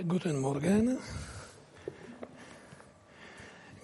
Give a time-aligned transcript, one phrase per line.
[0.00, 0.96] Guten Morgen.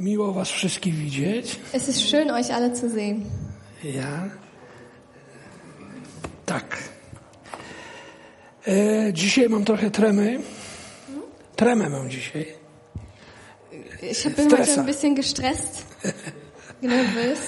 [0.01, 1.59] Miło Was wszystkich widzieć.
[1.73, 3.25] Es ist schön, euch alle zu sehen.
[3.85, 4.31] Ja.
[6.47, 6.79] Tak.
[8.67, 10.41] E, dzisiaj mam trochę tremy.
[11.57, 12.47] Tremę mam dzisiaj.
[14.03, 15.87] Ich bin heute ein bisschen gestresst,
[16.83, 17.39] nervös,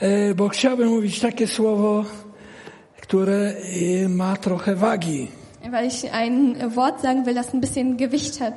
[0.00, 2.04] E, bo chciałbym mówić takie słowo,
[3.00, 3.54] które
[4.04, 5.41] e, ma trochę wagi.
[5.70, 8.54] Weil ich ein Wort sagen will, das ein bisschen Gewicht hat.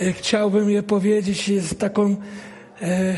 [0.00, 2.16] E, chciałbym je powiedzieć z taką
[2.82, 3.16] e,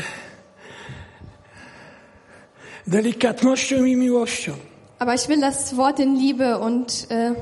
[2.87, 4.53] delikatnością i miłością.
[4.99, 7.35] Aber ich will das Wort in Liebe und, äh,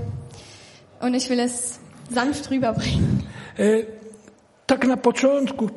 [1.00, 1.80] und ich will es
[2.12, 3.24] sanft rüberbringen.
[3.60, 3.64] E,
[4.66, 5.70] tak na początku, e,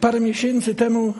[0.00, 1.14] parę miesięcy temu,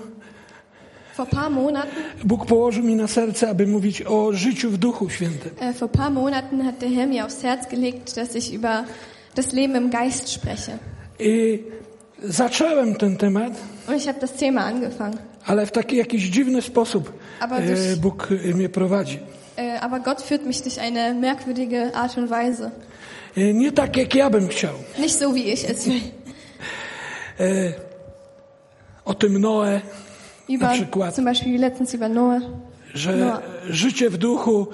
[1.18, 1.90] Vor ein paar Monaten,
[2.24, 5.50] Bóg położył mi na serce, aby mówić o życiu w Duchu Świętym.
[5.74, 8.84] vor ein paar Monaten hat der Herr mir aufs Herz gelegt, dass ich über
[9.34, 10.78] das Leben im Geist spreche.
[11.20, 11.62] I
[12.24, 13.52] zacząłem ten temat,
[13.88, 15.18] Und ich habe das Thema angefangen.
[15.46, 19.18] ale w taki jakiś dziwny sposób Aber e, Bóg e, mnie prowadzi.
[19.56, 22.70] äh, aber Gott führt mich durch eine merkwürdige Art und Weise.
[23.36, 24.74] E, Nie tak, jak ja bym chciał.
[24.98, 26.00] Nicht so, wie ich es will.
[27.40, 27.72] E,
[29.04, 29.80] O tym Noe,
[30.48, 31.14] Über, Na przykład.
[31.14, 32.42] zum Beispiel letztens über Noah.
[32.94, 33.38] że No.
[33.70, 34.66] życie w duchu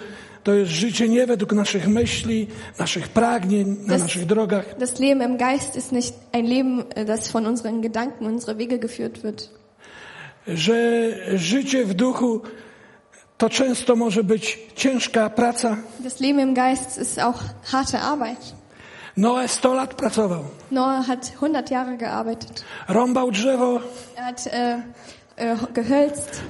[0.45, 2.47] to jest życie nie według naszych myśli,
[2.79, 7.29] naszych pragnień, na Das- naszych drogach, Das Leben im Geist ist nicht ein Leben, das
[7.31, 9.51] von unseren Gedanken, unsere Wege geführt wird.
[10.47, 10.75] że
[11.39, 12.41] życie w duchu
[13.39, 15.77] to często może być ciężka praca.
[16.01, 18.55] Das Leben im Geist ist auch harte Arbeit.
[19.17, 22.65] Noe 100 lat pracował, Noah hat 100 Jahre gearbeitet.
[22.89, 23.81] rąbał drzewo,
[24.17, 24.81] Er hat äh,
[25.37, 26.43] äh, gehölzt,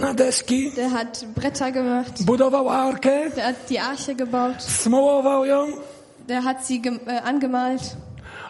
[0.00, 5.66] na deski, der hat Bretter gemacht, budował arkę, der hat die Arche gebaut, smułował ją.
[6.28, 7.96] der hat sie äh, angemalt.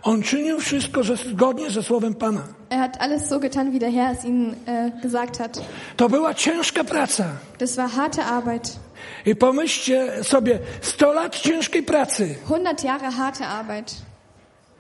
[0.03, 2.43] On czynił wszystko ze, zgodnie ze słowem Pana.
[2.71, 5.61] Er hat alles so getan, wie der Herr es ihnen äh, gesagt hat.
[5.97, 7.25] To była ciężka praca.
[7.59, 8.79] Das war harte Arbeit.
[9.27, 13.95] I pomyślcie sobie, 100 lat ciężkiej pracy 100 Jahre harte Arbeit.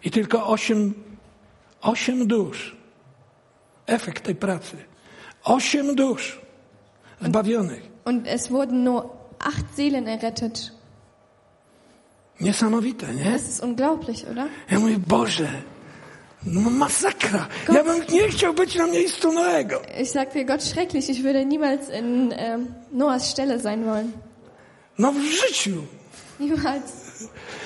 [0.04, 0.94] i tylko 8,
[1.80, 2.76] 8 dusz.
[3.86, 4.76] Efekt tej pracy.
[5.44, 6.38] 8 dusz
[7.20, 7.82] zbawionych.
[8.04, 10.72] Und es wurden nur acht Seelen errettet.
[12.40, 13.32] Niesamowite, nie?
[13.32, 14.46] Das ist unglaublich, oder?
[14.70, 15.48] Ja mówię, Boże,
[16.46, 17.48] no masakra.
[17.68, 19.82] Ja bym nie chciał być na miejscu Noego.
[20.00, 24.12] Ich sagte, Gott schrecklich, ich würde niemals in ähm, Noahs Stelle sein wollen.
[24.98, 25.82] No w życiu.
[26.40, 26.92] Niemals.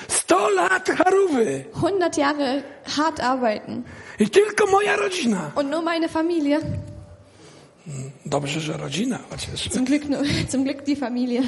[0.07, 1.65] 100 lat harówy.
[1.73, 2.63] 100 Jahre
[2.97, 3.83] hart arbeiten.
[4.19, 5.51] I tylko moja rodzina.
[5.55, 6.59] Und nur meine Familie.
[8.25, 9.69] Dobrze, że rodzina chociaż.
[9.69, 10.03] Zum Glück,
[10.51, 11.41] zum Glück die Familie.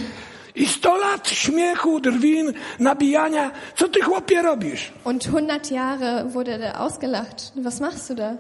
[0.55, 3.51] I 100 lat śmiechu, drwin, nabijania.
[3.75, 4.91] Co ty chłopie robisz?
[5.03, 7.51] Und 100 Jahre wurde er ausgelacht.
[7.55, 8.37] Was machst du da?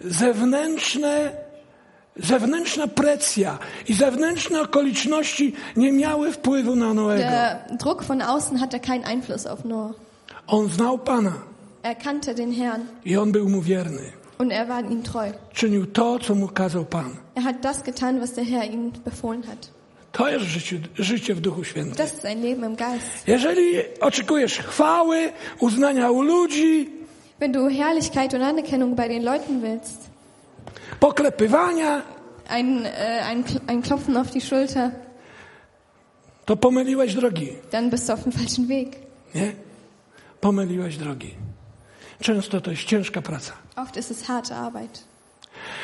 [0.00, 1.32] Zewnętrzne,
[2.16, 7.22] zewnętrzna presja i zewnętrzne okoliczności nie miały wpływu na Noego.
[7.22, 9.94] Der Druck von außen hatte keinen Einfluss auf Noah.
[10.46, 11.32] On znał Pana
[11.82, 14.12] Er kannte den Herrn i on był mu wierny.
[14.40, 15.32] Und er war ihm treu.
[15.52, 17.16] Czynił to, co mu kazał Pan.
[17.34, 19.70] Er hat das getan, was der Herr ihm befohlen hat.
[20.12, 21.94] To jest życie, życie w Duchu Świętym.
[21.96, 23.26] Das ist ein Leben im Geist.
[23.26, 23.64] Jeżeli
[24.00, 26.90] oczekujesz chwały, uznania u ludzi,
[27.40, 30.10] Wenn du Herrlichkeit und Anerkennung bei den Leuten willst,
[31.00, 32.02] poklepywania,
[32.48, 34.90] ein, äh, ein, ein Klopfen auf die Schulter,
[36.44, 37.48] to pomyliłeś drogi.
[37.70, 38.96] dann bist du auf dem falschen Weg.
[39.34, 39.52] Nie?
[40.40, 41.34] Pomyliłeś drogi.
[42.20, 43.52] Często to jest ciężka praca.
[43.76, 45.04] Oft ist es harte Arbeit.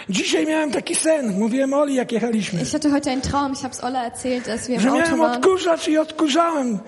[0.08, 1.38] Dzisiaj miałem taki sen.
[1.38, 2.62] Mówiłem Oli, jak jechaliśmy.
[2.62, 5.04] Ich hatte heute einen Traum, ich habe es Ola erzählt, dass wir Że im Auto
[5.04, 5.36] miałem waren.
[5.36, 6.78] odkurzacz i odkurzałem e,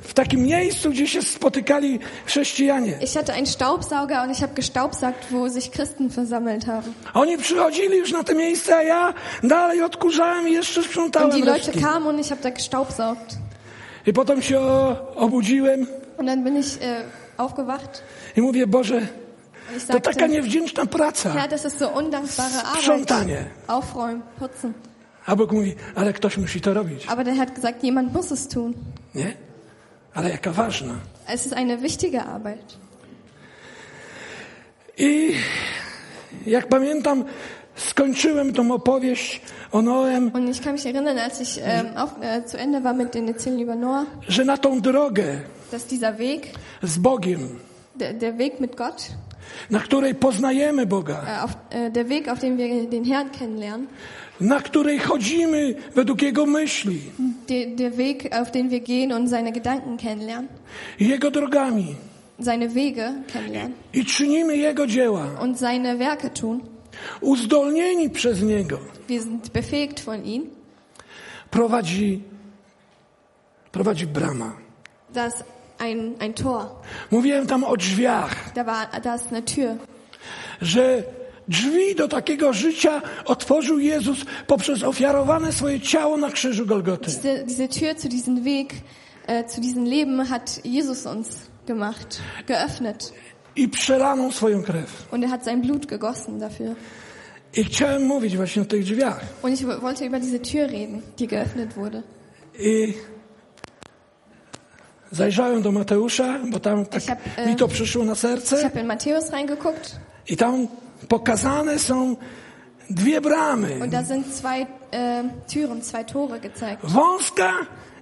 [0.00, 2.98] w takim miejscu, gdzie się spotykali chrześcijanie.
[3.02, 6.92] Ich hatte einen Staubsauger und ich habe gestaubsaugt, wo sich Christen versammelt haben.
[7.14, 11.44] Oni przychodzili już na te miejsce, a ja dalej odkurzałem i jeszcze Und sprzątałem die
[11.44, 11.80] Leute resztki.
[11.80, 13.34] kamen und ich habe da gestaubsaugt.
[14.06, 14.60] I potem się
[15.14, 15.86] obudziłem
[16.18, 17.02] Und dann bin ich äh,
[17.36, 18.02] aufgewacht
[18.36, 19.00] i mówię, Boże,
[19.76, 21.32] ich to taka sagte, niewdzięczna praca.
[21.32, 22.82] Herr, das ist so undankbare Arbeit.
[22.82, 23.44] Sprzątanie.
[23.66, 24.72] Aufräumen, putzen.
[25.26, 27.06] A Bóg mówi, ale ktoś musi to robić.
[27.06, 28.74] Aber der hat gesagt, jemand muss es tun.
[29.14, 29.34] Nie?
[30.14, 30.94] Ale jaka ważna.
[31.28, 32.78] Es ist eine wichtige Arbeit.
[34.98, 35.34] I
[36.46, 37.24] jak pamiętam,
[37.76, 39.40] skończyłem tą opowieść
[39.72, 42.94] o Noem, Und ich kann mich erinnern, als ich ähm, auf, äh, zu Ende war
[42.94, 45.40] mit den Erzählen über Noah, że na tą drogę
[45.70, 46.52] dass dieser Weg,
[46.82, 47.60] z Bogiem,
[47.94, 49.10] der, der Weg mit Gott,
[49.70, 53.86] na której poznajemy Boga, äh, auf, äh, der Weg, auf dem wir den Herrn kennenlernen,
[54.40, 57.00] na której chodzimy według Jego myśli
[57.48, 60.48] der, der Weg, auf den wir gehen und seine Gedanken kennenlernen,
[61.00, 61.96] Jego drogami,
[62.38, 66.75] seine Wege kennenlernen i czynimy Jego dzieła, und seine Werke tun.
[67.20, 68.78] Uzdolnieni przez Niego,
[69.08, 70.50] Wir sind befähigt von ihm.
[71.50, 72.22] prowadzi,
[73.72, 74.52] prowadzi brama.
[75.14, 75.44] Da ist
[75.78, 76.70] ein, ein Tor.
[77.10, 79.76] Mówiłem tam o drzwiach, Da, war, da ist eine Tür.
[80.60, 81.02] że
[81.48, 87.06] drzwi do takiego życia otworzył Jezus poprzez ofiarowane swoje ciało na krzyżu Golgoty.
[87.10, 88.74] Diese, diese Tür zu diesem Weg,
[89.26, 91.28] äh, zu diesem Leben hat Jesus uns
[91.66, 93.12] gemacht, geöffnet.
[93.56, 95.06] I przelaną swoją krew.
[95.12, 96.74] Und er hat sein Blut gegossen dafür.
[97.56, 99.20] I chciałem mówić właśnie o tych drzwiach.
[99.42, 102.02] Und ich wo- wollte über diese Tür reden, die geöffnet wurde.
[102.58, 102.94] I
[105.12, 108.62] zajrzałem do Mateusza, bo tam tak Ich hab, mi to przyszło na Ich serce.
[108.64, 109.96] habe in Matthäus reingeguckt
[110.28, 110.68] I tam
[111.08, 112.16] pokazane są
[112.90, 113.78] dwie bramy.
[113.82, 116.82] und da sind zwei äh, Türen, zwei Tore gezeigt.
[116.82, 117.52] Wąska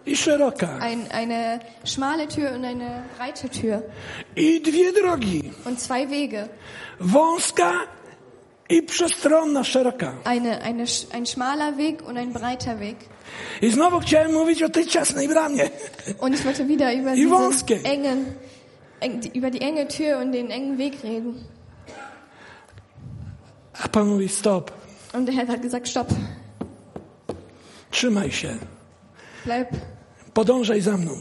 [0.06, 0.78] i szeroka.
[0.80, 3.82] Ein, eine schmale Tür und eine breite Tür.
[4.36, 5.52] I dwie drogi.
[5.64, 6.48] Und zwei Wege.
[7.00, 7.72] Wąska
[8.68, 10.12] i przestronna, szeroka.
[10.24, 12.96] Eine, eine, ein schmaler Weg und ein breiter Weg.
[13.62, 15.70] I znowu chciałem mówić o tej ciasnej bramie.
[16.20, 17.74] Und ich wollte wieder über, Die wąskie.
[17.74, 18.34] diesen engen,
[19.00, 21.44] eng, über die enge Tür und den engen Weg reden.
[23.84, 24.70] A Pan mówi stop,
[25.12, 26.08] Und der Herr hat gesagt, stopp,
[27.90, 28.56] trzymaj się,
[29.44, 29.68] bleib,
[30.34, 31.12] podążaj za mną.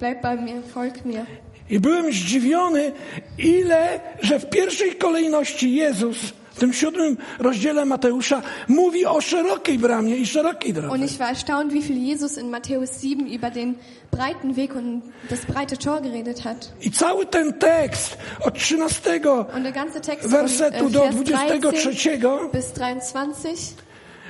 [0.00, 1.26] bleib bei mir, folg mir.
[1.70, 2.92] I byłem zdziwiony,
[3.38, 6.16] ile, że w pierwszej kolejności Jezus
[6.54, 11.04] w tym siódmym rozdziale Mateusza mówi o szerokiej bramie i szerokiej Und drodze.
[11.04, 13.74] ich war erstaunt, wie viel Jesus in Matthäus 7 über den
[14.10, 16.72] breiten Weg und das breite Tor geredet hat.
[16.80, 19.20] I cały ten tekst od 13
[19.54, 23.74] Und der ganze Text von wersetu äh, do Vers 23 13 bis 23,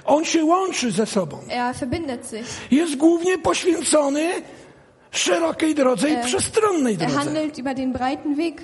[0.07, 1.39] on się łączy ze sobą.
[1.51, 2.47] er verbindet sich.
[2.71, 4.31] Jest głównie poświęcony
[5.11, 7.17] szerokiej drodze i przestronnej Er drodze.
[7.17, 8.63] handelt über den breiten Weg.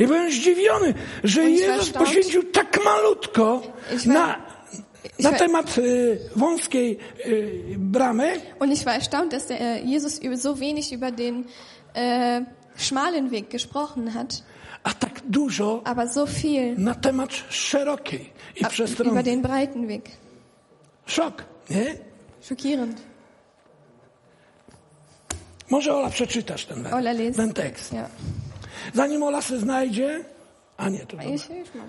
[0.00, 0.94] I byłem zdziwiony,
[1.24, 3.62] że Und Jezus poświęcił tak malutko
[4.06, 4.36] na,
[5.18, 10.54] na temat y, wąskiej y, bramy, Und ich war erstaunt, dass der, Jesus über so
[10.60, 11.44] wenig über den
[11.94, 12.44] äh,
[12.76, 14.42] schmalen Weg gesprochen hat,
[14.84, 19.24] a tak dużo aber so viel na temat szerokiej i über przestronnej.
[19.24, 20.10] den breiten Weg.
[21.06, 21.94] Szok, nie?
[22.40, 23.00] Schockierend.
[25.70, 27.36] Może Ola przeczytasz ten, Ola liest.
[27.36, 27.92] ten tekst.
[27.92, 28.08] Ja.
[28.94, 30.24] Zanim Ola se znajdzie,
[30.76, 31.24] a nie, to dobra.
[31.24, 31.86] Ich, ich mal.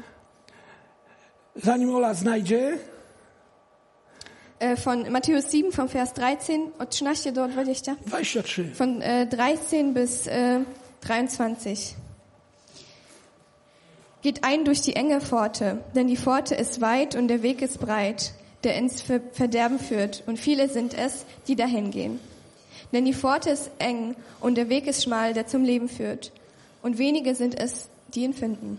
[1.56, 2.78] Zanim Ola znajdzie,
[4.60, 7.96] Äh, von Matthäus 7, vom Vers 13, od 13 do 20.
[8.08, 8.76] 23.
[8.76, 10.62] Von äh, 13 bis äh,
[11.02, 11.96] 23.
[14.24, 17.80] Geht ein durch die enge Pforte, denn die Pforte ist weit und der Weg ist
[17.80, 18.34] breit,
[18.68, 22.20] der ins Ver Verderben führt, und viele sind es, die dahin gehen.
[22.92, 26.34] Denn die Pforte ist eng und der Weg ist schmal, der zum Leben führt,
[26.82, 28.78] und wenige sind es, die ihn finden.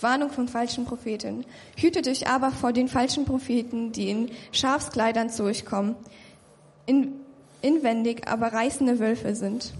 [0.00, 1.44] Warnung von falschen Propheten.
[1.76, 5.94] Hütet euch aber vor den falschen Propheten, die in Schafskleidern zu euch kommen,
[6.86, 7.12] in,
[7.60, 9.74] inwendig aber reißende Wölfe sind.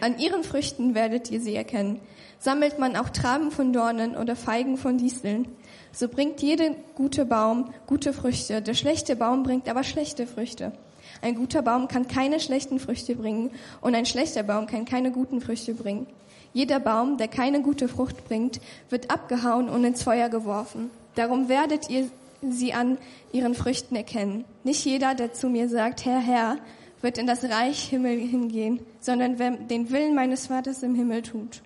[0.00, 2.00] An ihren Früchten werdet ihr sie erkennen.
[2.42, 5.46] Sammelt man auch Traben von Dornen oder Feigen von Disteln,
[5.92, 10.72] so bringt jeder gute Baum gute Früchte, der schlechte Baum bringt aber schlechte Früchte.
[11.20, 15.40] Ein guter Baum kann keine schlechten Früchte bringen und ein schlechter Baum kann keine guten
[15.40, 16.08] Früchte bringen.
[16.52, 20.90] Jeder Baum, der keine gute Frucht bringt, wird abgehauen und ins Feuer geworfen.
[21.14, 22.08] Darum werdet ihr
[22.42, 22.98] sie an
[23.32, 24.44] ihren Früchten erkennen.
[24.64, 26.56] Nicht jeder, der zu mir sagt, Herr, Herr,
[27.02, 31.62] wird in das Reich Himmel hingehen, sondern wer den Willen meines Vaters im Himmel tut.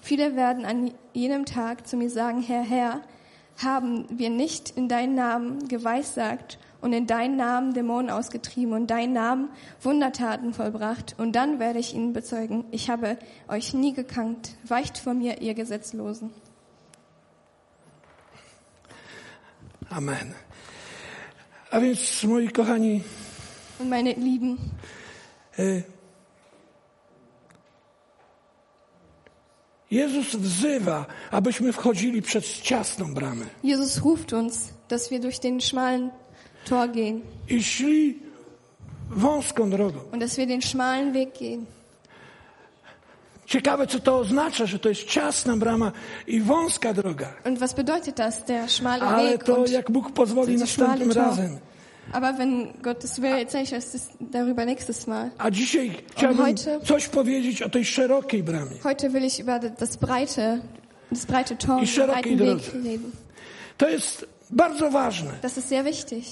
[0.00, 3.02] Viele werden an jenem Tag zu mir sagen, Herr, Herr,
[3.62, 9.12] haben wir nicht in deinen Namen geweissagt und in deinen Namen Dämonen ausgetrieben und deinen
[9.12, 9.50] Namen
[9.82, 11.14] Wundertaten vollbracht.
[11.18, 14.56] Und dann werde ich ihnen bezeugen, ich habe euch nie gekannt.
[14.64, 16.30] Weicht von mir, ihr Gesetzlosen.
[19.90, 20.34] Amen.
[21.72, 23.04] A więc, moi kochani,
[23.78, 24.58] Und meine Lieben,
[25.56, 25.82] e,
[29.90, 36.10] Jezus wzywa, abyśmy wchodzili przez ciasną bramę Jesus ruft uns, dass wir durch den schmalen
[36.68, 38.18] Tor gehen i szli
[39.10, 39.98] wąską drogą.
[40.12, 41.66] und dass wir den schmalen Weg gehen.
[43.46, 45.92] Ciekawe, co to oznacza, że to jest ciasna brama
[46.26, 47.32] i wąska droga.
[47.44, 49.44] Und was bedeutet das, der schmale Ale Weg?
[49.44, 51.34] to, und jak Bóg pozwoli następnym Tor.
[52.12, 55.30] Aber wenn Gott es will, erzähle ich euch das darüber nächstes Mal.
[55.38, 58.76] A dzisiaj chciałbym heute- coś powiedzieć o tej szerokiej bramie.
[58.84, 60.60] Heute will ich über das breite,
[61.12, 62.72] das breite Tor, I szerokiej drodze.
[62.72, 63.10] reden.
[63.78, 65.30] To jest bardzo ważne.
[65.42, 66.24] Das ist sehr wichtig.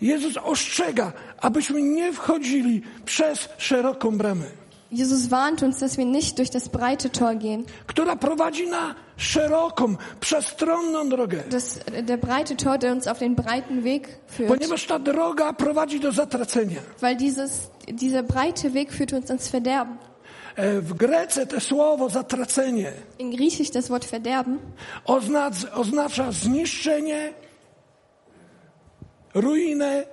[0.00, 4.44] Jezus ostrzega, abyśmy nie wchodzili przez szeroką bramę.
[4.92, 7.64] Jesus warnt uns, dass wir nicht durch das breite Tor gehen.
[7.86, 11.42] która prowadzi na szeroką, przestronną drogę.
[11.50, 14.48] Das, der breite Tor, der uns auf den breiten Weg führt.
[14.48, 16.80] Ponieważ ta droga prowadzi do zatracenia.
[17.00, 19.98] Weil dieses, dieser breite Weg führt uns ins Verderben.
[20.56, 24.58] E, W Grece to słowo zatracenie In Griechisch das Wort Verderben
[25.04, 27.32] oznacza, oznacza zniszczenie,
[29.34, 30.06] ruinę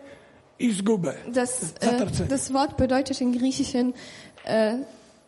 [0.60, 1.14] i zgubę.
[1.28, 2.30] Das, äh, Zatracenie.
[2.30, 3.94] das Wort bedeutet im Griechischen
[4.46, 4.78] äh,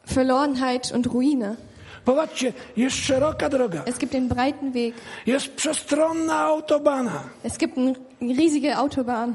[0.05, 1.57] Verlorenheit und Ruine.
[2.05, 4.95] Popatrzcie, jest szeroka droga, Es gibt den breiten Weg.
[5.25, 7.23] jest przestronna autobana.
[7.43, 9.33] Es gibt eine riesige Autobahn.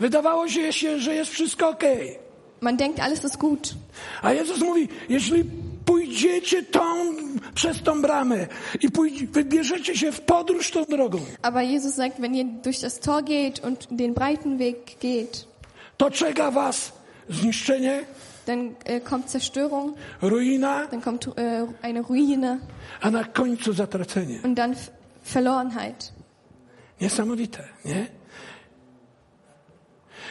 [0.00, 2.18] Wydawało się, że jest wszystko okej.
[2.60, 3.74] Man denkt, alles ist gut.
[4.22, 5.44] A Jezus mówi, jeśli
[5.84, 6.80] pójdziecie tą,
[7.54, 8.46] przez tą bramę
[8.82, 13.00] i pójdzie, wybierzecie się w podróż tą drogą, Aber Jesus sagt, wenn ihr durch das
[13.00, 15.46] Tor geht und den breiten Weg geht,
[15.96, 16.92] to czeka was
[17.30, 18.04] zniszczenie,
[18.46, 22.60] dann äh, kommt Zerstörung, ruina, dann kommt äh, eine Ruine
[23.00, 24.40] a na końcu zatracenie.
[24.42, 24.90] und dann F
[25.22, 26.12] Verlorenheit.
[27.00, 28.06] Niesamowite, nie?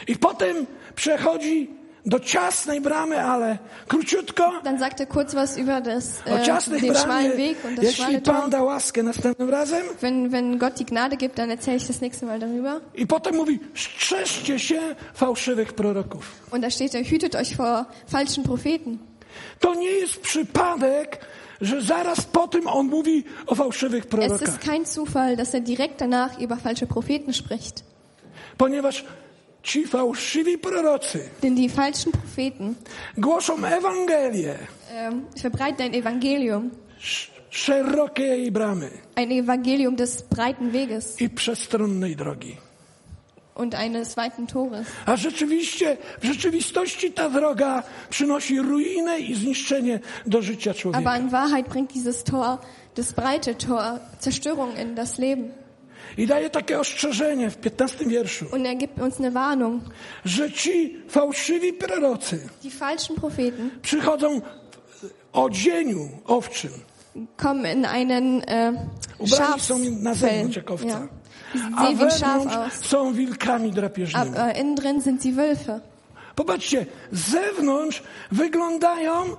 [0.08, 1.68] I potem przechodzi
[2.06, 3.58] do ciasnej bramy, ale
[3.88, 7.84] króciutko, Dann sagt er kurz was über das, äh, ciasnej den schmalen Weg und das
[7.84, 9.82] jeśli Pan da łaskę następnym razem.
[10.00, 12.80] Wenn, wenn Gott die Gnade gibt, dann erzähle ich das nächste Mal darüber.
[12.94, 14.80] I potem mówi, strzeżcie się
[15.14, 16.32] fałszywych proroków.
[16.50, 18.98] Und da steht er, hütet euch vor falschen Propheten.
[19.60, 21.18] To nie jest przypadek,
[21.60, 24.48] że zaraz po tym on mówi o fałszywych Es prorokach.
[24.48, 27.84] ist kein Zufall, dass er direkt danach über falsche Propheten spricht.
[28.58, 29.04] Ponieważ
[29.66, 32.74] ci fałszywi prorocy Denn die falschen Propheten
[33.18, 34.54] głoszą Ewangelię
[34.92, 42.56] ähm, verbreiten ein Evangelium, sz- szerokiej bramy ein Evangelium des breiten Weges i przestronnej drogi.
[43.54, 44.86] und eines weiten Tores.
[45.06, 51.16] A rzeczywiście, w rzeczywistości ta droga przynosi ruinę i zniszczenie do życia Aber człowieka.
[51.18, 52.58] in Wahrheit bringt dieses Tor,
[52.94, 53.82] das breite Tor,
[54.20, 55.52] Zerstörung in das Leben.
[56.18, 59.82] I daje takie ostrzeżenie w 15 wierszu, Und er gibt uns eine Warnung.
[60.24, 64.40] że ci fałszywi prorocy Die falschen Propheten przychodzą
[64.88, 66.70] w odzieniu owczym.
[67.36, 68.74] kommen in einen äh,
[69.18, 70.86] Ubrani są na zewnątrz jak owca.
[70.86, 71.08] Ja.
[71.76, 74.28] A wewnątrz są wilkami drapieżnymi.
[74.36, 75.80] Aber innen drin sind sie Wölfe.
[76.34, 79.36] Popatrzcie, z zewnątrz wyglądają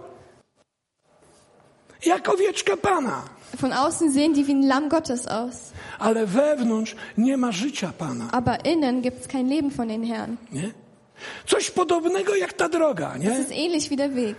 [2.05, 3.21] jak owieczka Pana,
[3.61, 5.55] Von außen sehen die wie ein Lamm Gottes aus.
[5.99, 8.27] Ale wewnątrz nie ma życia Pana.
[8.31, 10.35] Aber innen gibt es kein Leben von den Herrn.
[10.51, 10.71] Nie?
[11.45, 13.39] Coś podobnego jak ta droga, Es nie?
[13.39, 14.35] ist ähnlich wie der Weg.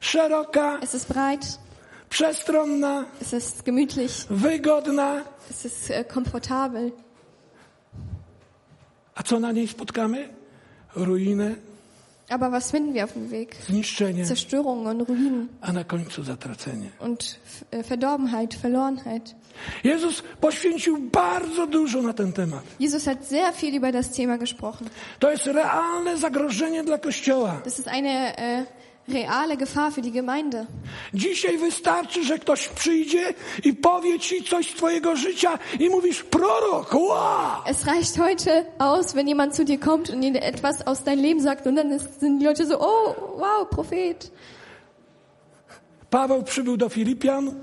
[0.00, 1.58] Szeroka, Es ist breit,
[2.10, 5.22] przestronna, es ist gemütlich, wygodna.
[5.50, 6.92] es ist äh, komfortabel.
[9.14, 10.28] A co na niej spotkamy?
[10.96, 11.54] Ruinę,
[12.28, 13.56] Aber was finden wir auf dem Weg?
[13.66, 16.90] zniszczenie, Zerstörung und Ruinen a na końcu zatracenie.
[16.98, 17.38] und
[17.70, 19.34] äh, Verdorbenheit, Verlorenheit.
[19.84, 22.62] Jezus poświęcił bardzo dużo na ten temat.
[22.80, 24.88] Jesus hat sehr viel über das Thema gesprochen.
[25.18, 27.60] To jest realne zagrożenie dla Kościoła.
[27.64, 28.64] Das ist eine äh,
[29.08, 30.66] reale Gefahr für die Gemeinde.
[31.14, 33.34] Dzisiaj wystarczy, że ktoś przyjdzie
[33.64, 37.62] i powie ci coś z twojego życia i mówisz prorok, wow!
[37.66, 41.40] Es reicht heute aus, wenn jemand zu dir kommt und dir etwas aus deinem Leben
[41.40, 44.32] sagt und dann sind die Leute so, oh, wow, Prophet.
[46.10, 47.54] Paweł przybył do Filipian,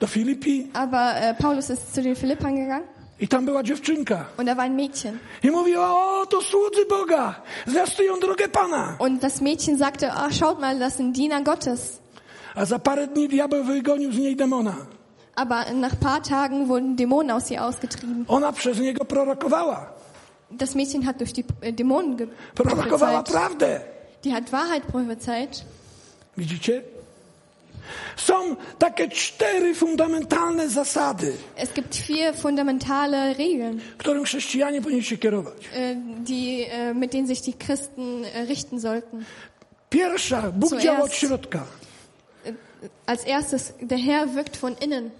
[0.00, 4.24] do Filipi Aber äh, Paulus ist zu den Philippern gegangen i tam była dziewczynka.
[4.38, 5.18] und da war ein Mädchen.
[5.42, 7.34] I mówi, o, to słudzy Boga,
[7.66, 8.96] zwiastują drogę Pana.
[8.98, 11.98] Und das Mädchen sagte, ah, schaut mal, das sind Diener Gottes.
[12.54, 14.74] A za parę dni diabeł wygonił z niej demona.
[15.34, 18.24] Aber nach paar Tagen wurden Dämonen aus ihr ausgetrieben.
[18.28, 19.86] Ona przez niego prorokowała.
[20.50, 23.28] Das Mädchen hat durch die äh, Dämonen ge- Prorokowała prophezeit.
[23.32, 23.80] prawdę.
[24.24, 25.64] Die hat Wahrheit prophezeit.
[26.36, 26.82] Widzicie?
[28.16, 35.54] Są takie cztery fundamentalne zasady, Es gibt vier fundamentale Regeln, którym chrześcijanie powinni się kierować.
[35.74, 39.24] äh, die, äh, mit denen sich die Christen äh, richten sollten.
[39.90, 41.64] Pierwsza, Bóg Zuerst- działa od środka.
[43.06, 45.10] Als erstes, der Herr wirkt von innen.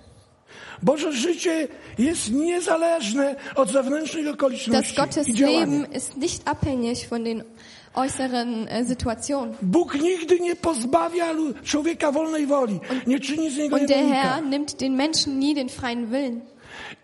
[0.82, 1.68] Boże życie
[1.98, 5.60] jest niezależne od zewnętrznych Das okoliczności Gottes i działania.
[5.60, 7.44] Leben ist nicht abhängig von den
[7.96, 9.54] äußeren äh, Situationen.
[9.62, 11.26] Bóg nigdy nie pozbawia
[11.64, 14.06] człowieka wolnej woli, nie czyni z niego Und der.
[14.06, 16.40] Herr nimmt den Menschen nie den freien Willen.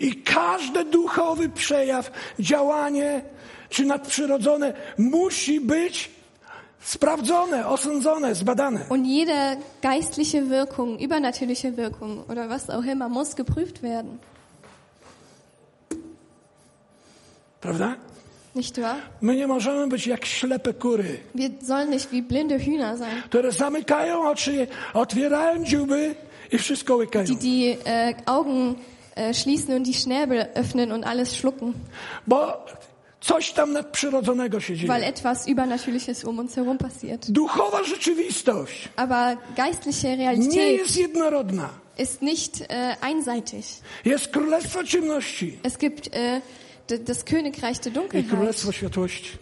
[0.01, 3.23] I każdy duchowy przejaw, działanie
[3.69, 6.11] czy nadprzyrodzone musi być
[6.81, 8.81] sprawdzone, osądzone, zbadane.
[8.89, 14.19] Und jede geistliche Wirkung, übernatürliche Wirkung oder was auch immer muss geprüft werden.
[17.61, 17.97] Prawda?
[18.55, 18.97] Nicht wahr?
[19.21, 23.53] My nie możemy być jak ślepe kury, Wir sollen nicht wie blinde Hühner sein, które
[23.53, 26.15] zamykają oczy, otwierają dziuby
[26.53, 27.25] i wszystko łykają.
[27.27, 28.75] die die äh, Augen
[29.17, 31.73] äh, schließen und die Schnäbel öffnen und alles schlucken,
[32.27, 32.67] Bo
[33.21, 34.89] coś tam nadprzyrodzonego się dzieje.
[34.89, 37.31] weil etwas Übernatürliches um uns herum passiert.
[37.31, 41.69] Duchowa rzeczywistość Aber geistliche nie Realität jest jednorodna.
[41.99, 43.65] ist nicht äh, einseitig.
[44.05, 46.41] Jest królestwo ciemności Es gibt äh,
[46.99, 48.27] das Königreich der Dunkelheit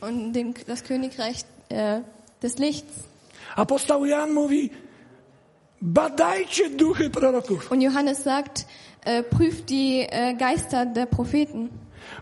[0.00, 2.00] und den, das Königreich äh,
[2.42, 2.92] des Lichts.
[3.56, 4.70] Apostoł Jan mówi,
[5.82, 8.66] badajcie duchy proroków, Und Johannes sagt,
[9.04, 11.68] äh, prüft die äh, Geister der Propheten,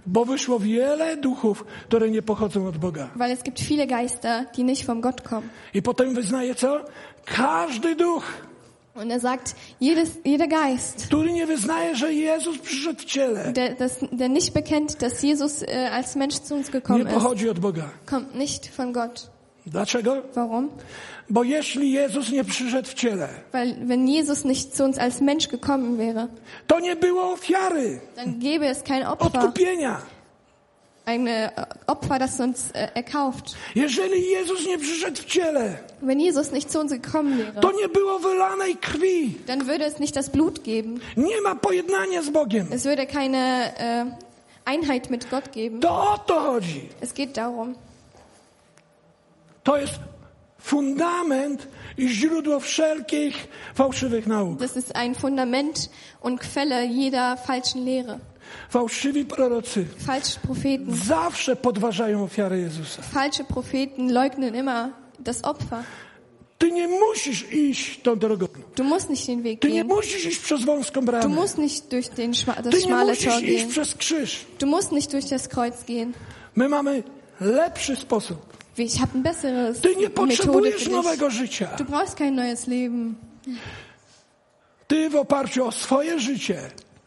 [0.07, 3.11] bo wyszło wiele duchów, które nie pochodzą od Boga.
[3.15, 5.51] weil es gibt viele Geister, die nicht vom Gott kommen.
[5.75, 6.85] I potem wyznaje co?
[7.25, 8.25] Każdy duch,
[9.03, 13.77] Und er sagt, jedes, jeder Geist, który nie wyznaje, że Jezus przyszedł w ciele, der,
[13.77, 17.49] das, der nicht bekennt, dass Jesus äh, als Mensch zu uns nie gekommen ist, pochodzi
[17.49, 17.91] od Boga.
[18.07, 19.31] kommt nicht von Gott.
[19.67, 20.23] Dlaczego?
[20.35, 20.71] Warum?
[21.31, 25.49] Bo jeśli Jezus nie przyszedł w ciele, Weil wenn Jesus nicht zu uns als Mensch
[25.49, 26.29] gekommen wäre,
[26.67, 30.01] to nie było ofiary, dann gäbe es kein Opfer, odkupienia.
[31.09, 33.57] Eine äh, Opfer, das uns äh, erkauft.
[33.75, 37.89] Jeżeli Jezus nie przyszedł w ciele, Wenn Jesus nicht zu uns gekommen wäre, to nie
[37.89, 39.35] było wylanej krwi.
[39.47, 41.01] dann würde es nicht das Blut geben.
[41.17, 42.67] Nie ma pojednania z Bogiem.
[42.73, 44.05] Es würde keine äh,
[44.65, 45.81] Einheit mit Gott geben.
[45.81, 46.89] To o to chodzi.
[47.01, 47.75] Es geht darum.
[49.65, 49.95] To jest
[50.59, 51.67] fundament
[51.99, 54.59] i źródło wszelkich fałszywych nauk.
[54.59, 58.19] Das ist ein Fundament und Quelle jeder falschen Lehre.
[58.71, 60.95] Fałszywi prorocy Falsche Propheten.
[61.07, 63.03] zawsze podważają ofiarę Jezusa.
[63.03, 64.89] Falsche Propheten leugnen immer
[65.21, 65.83] das Opfer.
[66.59, 68.47] Ty nie musisz iść tą drogą.
[68.77, 69.87] Du musst nicht den Weg Ty nie gehen.
[69.87, 71.29] musisz iść przez wąską Du bramę.
[71.29, 73.69] musst nicht durch den schma das Ty nie schmale musisz Tor iść gehen.
[73.71, 74.45] przez krzyż.
[74.61, 76.13] Du musst nicht durch das Kreuz gehen.
[76.57, 77.03] My mamy
[77.41, 78.59] lepszy sposób.
[78.79, 80.93] Ich habe ein besseres Ty nie Methode potrzebujesz für dich.
[80.93, 81.67] nowego życia.
[81.79, 83.15] Du brauchst kein neues Leben.
[84.89, 86.59] Ty w oparciu o swoje życie,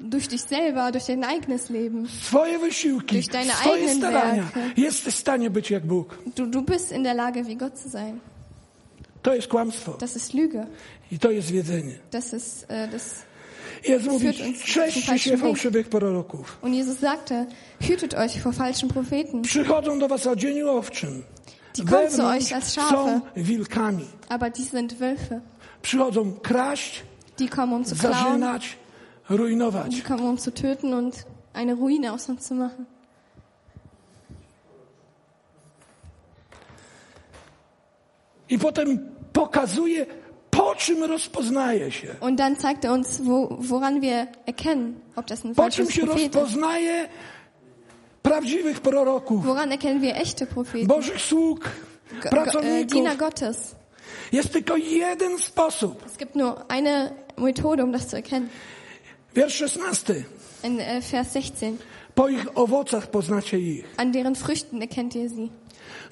[0.03, 2.07] Durch dich selber, durch dein eigenes Leben.
[2.07, 4.43] swoje wysiłki, Durch deine swoje eigenen starania
[4.75, 4.91] Werke.
[4.91, 6.17] w stanie być jak Bóg.
[6.35, 8.19] Du, du bist in der Lage, wie Gott zu sein.
[9.21, 10.65] To jest kłamstwo Das ist Lüge.
[11.11, 11.95] i to jest wiedzenie.
[12.11, 13.23] Das ist äh, das.
[13.87, 14.27] Jezus mówi,
[15.07, 16.57] zum się fałszywych proroków.
[16.61, 17.45] Und Jesus sagte,
[17.81, 19.41] hütet euch vor falschen Propheten.
[19.41, 21.23] Przychodzą do was o dzieniu owczym.
[21.75, 24.05] Die kommen zu euch als Schafe, wilkami.
[24.29, 25.41] aber die sind Wölfe.
[25.81, 27.03] Przychodzą kraść,
[27.39, 28.43] Die kommen, um zu klauen.
[29.37, 29.95] Rujnować.
[29.95, 32.85] Die kommen, um zu töten und eine Ruine aus uns zu machen.
[38.49, 38.99] I potem
[39.33, 40.05] pokazuje,
[40.51, 42.15] po czym rozpoznaje się.
[42.21, 46.01] Und dann zeigt er uns, wo, woran wir erkennen, ob das ein Po czym się
[46.01, 47.07] Prophet rozpoznaje
[48.23, 50.87] prawdziwych proroków, Woran erkennen wir echte Propheten?
[50.87, 51.59] Bożych sług,
[52.11, 52.93] G- äh, pracowników.
[52.93, 53.75] Diener Gottes.
[54.31, 56.05] Jest tylko jeden sposób.
[56.05, 58.49] Es gibt nur eine Methode, um das zu erkennen.
[59.33, 60.25] Wiersz 16.
[60.63, 61.79] In äh, Vers 16.
[62.15, 63.85] Po ich owocach poznacie ich.
[63.97, 65.49] An deren Früchten erkennt ihr sie.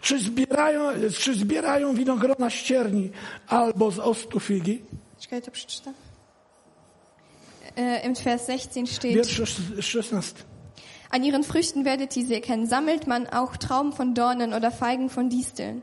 [0.01, 0.81] Czy zbierają,
[1.19, 3.11] czy zbierają winogrona ścierni
[3.47, 4.81] albo z ostu figi?
[5.19, 5.93] Czekaj, to przeczytam.
[7.75, 9.41] Äh, Im Vers 16 steht, Wiersz
[9.79, 10.45] 16.
[11.11, 12.67] An ihren Früchten werdet ihr sie erkennen.
[12.67, 15.81] Sammelt man auch Trauben von Dornen oder Feigen von Disteln?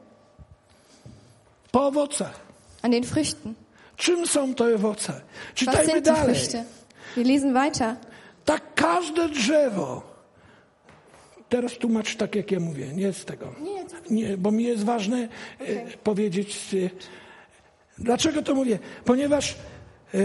[1.72, 2.40] Po owocach.
[2.82, 3.56] An den Früchten.
[3.96, 5.12] Czym są te owoce?
[5.12, 5.22] Was
[5.54, 6.34] Czytajmy sind die dalej.
[6.34, 6.64] Früchte?
[7.16, 7.96] Wir lesen weiter.
[8.44, 10.02] Tak każde drzewo.
[11.48, 13.54] Teraz tłumacz tak, jak ja mówię, nie z tego.
[14.10, 15.28] Nie, bo mi jest ważne
[15.60, 16.74] e, powiedzieć.
[16.74, 16.90] E,
[17.98, 18.78] dlaczego to mówię?
[19.04, 19.54] Ponieważ
[20.14, 20.18] e,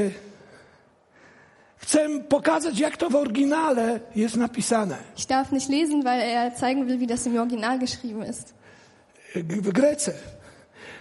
[1.78, 4.98] chcę pokazać, jak to w oryginale jest napisane.
[5.18, 8.54] Ich darf nicht lesen, weil er zeigen will, wie das im Original geschrieben ist.
[9.36, 10.14] W Grece.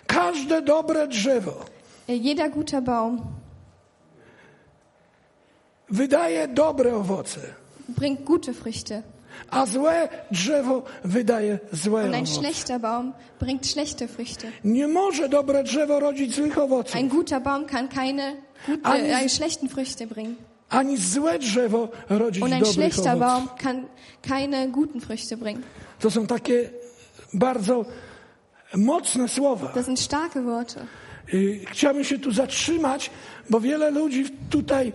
[0.07, 1.65] Każde dobre drzewo
[2.09, 3.40] Jeder guter Baum
[5.91, 7.41] wydaje dobre owoce,
[7.89, 9.03] bringt gute Früchte.
[9.51, 12.35] a złe drzewo wydaje złe Und ein owoce.
[12.41, 14.47] schlechter Baum bringt schlechte Früchte.
[14.65, 16.97] Nie może dobre drzewo rodzić złych owoców.
[16.97, 20.35] Ein guter Baum kann keine, gute, Ani- äh, schlechten Früchte bringen.
[20.69, 23.21] Ani złe drzewo rodzić Und ein schlechter owoców.
[23.21, 23.85] Baum kann
[24.29, 25.63] keine guten Früchte bringen.
[26.01, 26.71] To są takie
[27.35, 27.85] bardzo
[28.77, 29.73] mocne słowa.
[29.75, 30.81] Das sind starke Worte.
[31.33, 33.11] I Chciałbym się tu zatrzymać,
[33.51, 34.93] bo wiele ludzi tutaj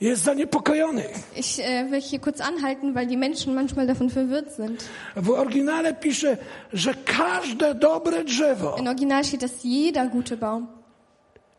[0.00, 1.10] jest zaniepokojonych.
[1.36, 4.84] Ich äh, will hier kurz anhalten, weil die Menschen manchmal davon verwirrt sind.
[5.16, 6.36] W oryginale pisze,
[6.72, 10.68] że każde dobre drzewo Im Original steht, dass jeder gute Baum.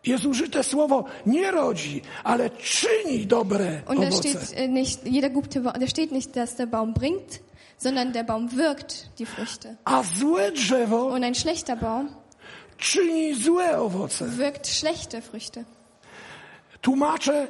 [0.06, 4.30] jest użyte słowo nie rodzi, ale czyni dobre Und da owoce.
[4.30, 7.39] steht äh, nicht, jeder gute da steht nicht, dass der Baum bringt,
[7.78, 9.75] sondern der Baum wirkt die Früchte.
[9.86, 12.10] A złe drzewo Und ein schlechter Baum
[12.78, 14.25] czyni złe owoce.
[14.38, 15.63] wirkt schlechte Früchte.
[16.82, 17.47] Tłumacze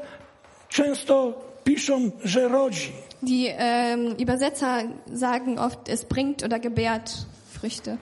[0.70, 2.92] często piszą, że rodzi.
[3.24, 7.98] Die ähm, Übersetzer sagen oft, es bringt oder gebärt Früchte.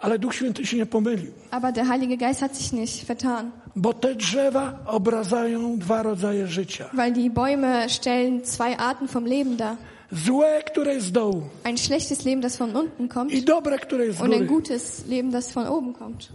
[0.00, 3.94] Ale Duch Święty się nie pomylił, Aber der Heilige Geist hat sich nicht vertan, bo
[3.94, 6.90] te drzewa obrazają dwa rodzaje życia.
[6.92, 9.76] weil die Bäume stellen zwei Arten vom Leben dar.
[10.12, 14.06] Złe, które jest z dołu Ein schlechtes Leben, das von unten kommt, i dobre, które
[14.06, 14.48] jest z und ein góry.
[14.48, 16.28] gutes Leben, das von oben kommt.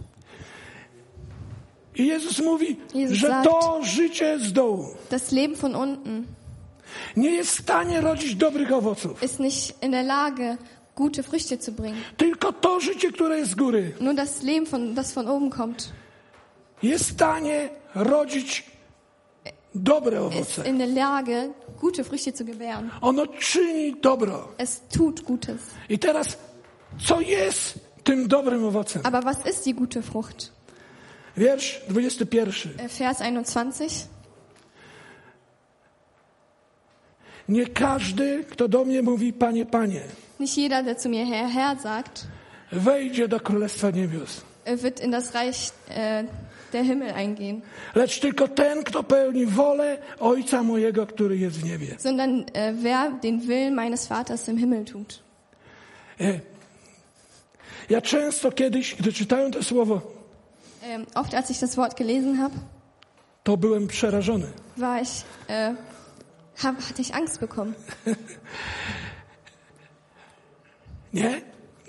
[1.96, 6.24] I Jezus mówi, Jezus że sagt- to życie z dołu Das Leben von unten
[7.16, 9.22] nie jest w stanie rodzić dobrych owoców.
[9.22, 10.56] ist nicht in der Lage,
[10.96, 12.02] gute Früchte zu bringen.
[12.16, 15.92] Tylko to życie, które jest z góry, Nur das Leben, von, das von oben kommt,
[16.82, 18.64] jest w stanie rodzić
[19.74, 20.26] dobre ist
[20.58, 20.68] owoce.
[20.70, 22.90] in der Lage, gute Früchte zu gebären.
[23.00, 24.48] Ono czyni dobro.
[24.58, 25.58] Es tut Gutes.
[25.88, 26.38] I teraz,
[27.06, 29.02] co jest tym dobrym owocem?
[29.04, 30.52] Aber was ist die gute Frucht?
[31.36, 32.72] Wiersz 21.
[32.78, 34.08] Äh, Vers 21.
[37.48, 40.00] Nie każdy, kto do mnie mówi, Panie, Panie,
[40.40, 42.26] Nicht jeder, der zu mir Herr, Herr sagt,
[42.72, 46.24] wejdzie do Królestwa Niebios, äh, wird in das Reich äh,
[46.72, 47.62] der Himmel eingehen,
[47.94, 51.96] lecz tylko ten, kto pełni wolę Ojca mojego, który jest w niebie.
[51.98, 55.22] sondern äh, wer den Willen meines Vaters im Himmel tut.
[56.20, 56.40] E,
[57.90, 60.00] Ja często kiedyś, gdy czytałem to słowo,
[60.84, 62.54] Ähm, oft, als ich das Wort gelesen habe,
[63.44, 64.46] to byłem przerażony.
[64.76, 65.74] war ich, äh,
[66.62, 67.74] hab, hatte ich Angst bekommen.
[71.12, 71.40] Nie?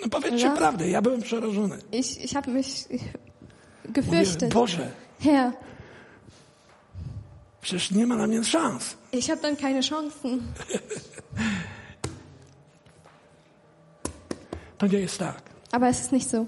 [0.04, 0.56] No powiedzcie Ja.
[0.56, 1.78] prawdę, ja byłem przerażony.
[1.92, 2.68] Ich, ich habe mich
[3.96, 4.54] gefürchtet.
[4.54, 5.52] Boże, Herr,
[7.62, 8.96] przecież nie ma na mnie szans.
[9.12, 10.42] ich habe dann keine Chancen.
[14.78, 15.42] To nie jest tak.
[15.72, 16.46] Aber es ist nicht so.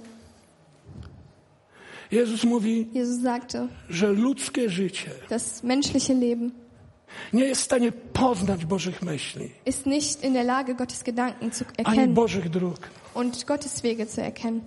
[2.12, 6.52] Jezus mówi, Jesus sagte, że ludzkie życie das menschliche Leben
[7.34, 11.65] nie jest w stanie poznać Bożych myśli, ist nicht in der Lage, Gottes Gedanken zu
[11.65, 12.78] ani erkennen Bożych dróg.
[13.15, 14.62] und Gottes Wege zu erkennen.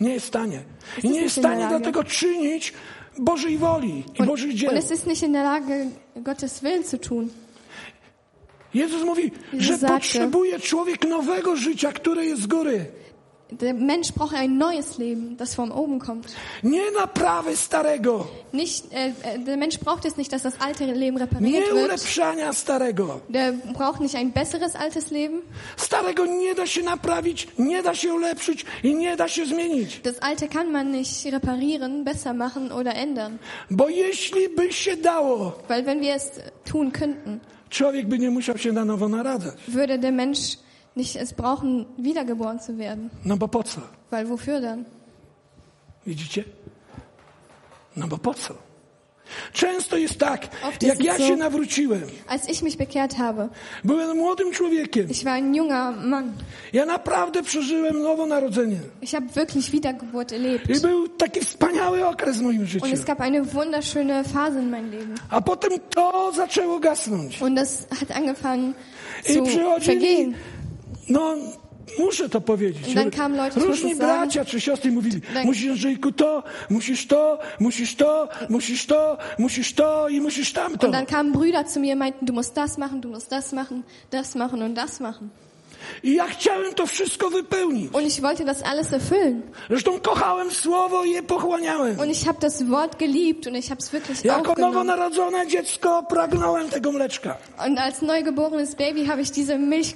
[0.00, 0.62] Nie jest w stanie.
[1.02, 2.72] I nie jest w stanie dlatego czynić
[3.18, 4.70] Bożej woli i Und, Bożych dzieł.
[4.70, 7.28] und es ist nicht in der Lage, Gottes Willen zu tun.
[8.74, 9.22] Jezus mówi,
[9.52, 12.86] Jezus że sagte- potrzebuje człowiek nowego życia, które jest z góry.
[13.60, 16.26] Der Mensch braucht ein neues Leben, das von oben kommt.
[16.62, 21.16] Nie naprawy starego, Nicht, äh, äh, der Mensch braucht es nicht, dass das alte Leben
[21.16, 21.84] nie repariert wird.
[21.84, 23.20] ulepszania starego.
[23.28, 25.42] Der braucht nicht ein besseres altes Leben.
[25.76, 30.00] Starego nie da się naprawić, nie da się ulepszyć i nie da się zmienić.
[30.02, 33.38] Das alte kann man nicht reparieren, besser machen oder ändern.
[33.70, 36.30] Bo jeśli by się dało, Weil wenn wir es
[36.64, 37.38] tun könnten,
[37.70, 39.54] człowiek by nie musiał się na nowo naradzać.
[39.68, 40.58] würde der Mensch
[40.96, 43.10] nicht es brauchen, wiedergeboren zu werden.
[43.24, 43.80] No bo po co?
[44.10, 44.84] Weil wofür dann?
[46.06, 46.44] Widzicie?
[47.96, 48.54] No bo po co?
[49.52, 53.48] Często jest tak, Oft jak ja so- się nawróciłem, Als ich mich bekehrt habe,
[53.84, 56.32] byłem młodym człowiekiem, ich war ein junger Mann.
[56.72, 58.76] ja naprawdę przeżyłem nowonarodzenie.
[59.02, 60.70] Ich habe wirklich Wiedergeburt erlebt.
[60.76, 62.84] I był taki wspaniały okres w moim życiu.
[62.84, 65.14] Und es gab eine wunderschöne Phase in meinem Leben.
[65.30, 67.42] A potem to zaczęło gasnąć.
[67.42, 68.74] Und das hat angefangen
[69.28, 70.34] I zu przychodzili, vergehen.
[71.12, 71.36] No
[71.98, 72.96] muszę to powiedzieć.
[73.56, 79.74] Różni bracia czy siostry mówili, musisz Andrzejku to, musisz to, musisz to, musisz to, musisz
[79.74, 80.86] to i musisz tamto.
[80.86, 83.52] Und dann kamen Brüder zu mir und meinten, du musst das machen, du musst das
[83.52, 85.30] machen, das machen und das machen.
[86.02, 87.94] I ja chciałem to wszystko wypełnić.
[87.94, 89.42] Und ich wollte das alles erfüllen.
[89.70, 91.98] Zresztą kochałem słowo i je pochłaniałem.
[92.00, 94.74] Und ich habe das Wort geliebt und ich habe es wirklich Jako aufgenommen.
[94.74, 97.36] nowonarodzone dziecko pragnąłem tego mleczka.
[97.66, 99.94] Und als neugeborenes Baby habe ich diese Milch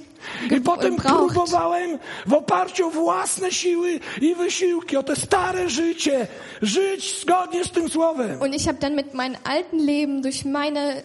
[0.57, 1.33] I potem gebraucht.
[1.33, 6.27] próbowałem w oparciu o własne siły i wysiłki, o te stare życie,
[6.61, 8.41] żyć zgodnie z tym słowem.
[8.41, 11.03] Und ich habe dann mit meinem alten Leben durch meine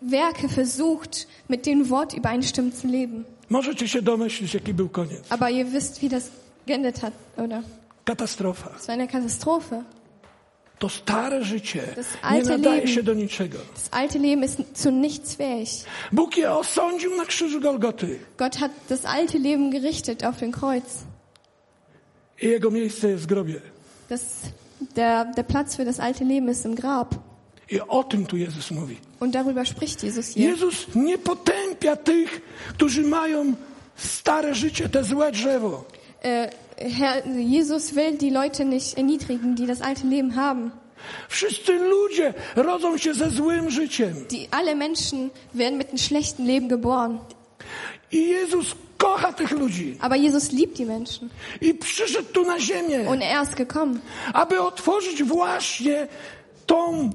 [0.00, 3.24] Werke versucht, mit dem Wort übereinstimmend zu leben.
[3.50, 5.32] Możecie się domyślić, jaki był koniec.
[5.32, 6.30] Aber ihr wisst, wie das
[6.66, 7.62] geendet hat, oder?
[8.04, 8.70] Katastrofa.
[8.80, 9.82] Es war eine Katastrophe.
[10.78, 11.82] To stare życie
[12.32, 12.94] nie nadaje Leben.
[12.94, 13.58] się do niczego.
[13.74, 15.84] Das alte Leben ist zu nichts fähig.
[16.12, 20.84] Bóg je osądził na krzyżu Golgoty Gott hat das alte Leben gerichtet auf den Kreuz.
[22.42, 23.60] i jego miejsce jest w grobie.
[24.08, 24.22] Das,
[24.96, 27.14] der, der Platz für das alte Leben ist im Grab.
[27.70, 28.96] I o tym tu Jezus mówi.
[29.20, 30.50] Und darüber spricht Jesus hier.
[30.50, 33.54] Jezus nie potępia tych, którzy mają
[33.96, 35.84] stare życie, te złe drzewo.
[36.22, 40.70] Äh, Herr, Jesus will die Leute nicht erniedrigen, die das alte Leben haben.
[41.28, 44.14] Wszyscy ludzie rodzą się ze złym życiem.
[44.30, 47.18] Die, alle Menschen werden mit einem schlechten Leben geboren.
[48.12, 49.96] I Jezus kocha tych ludzi.
[50.00, 51.28] Aber Jesus liebt die Menschen.
[51.60, 54.00] I przyszedł tu na ziemię, Und er ist gekommen,
[54.32, 56.08] aby otworzyć właśnie
[56.66, 57.10] tą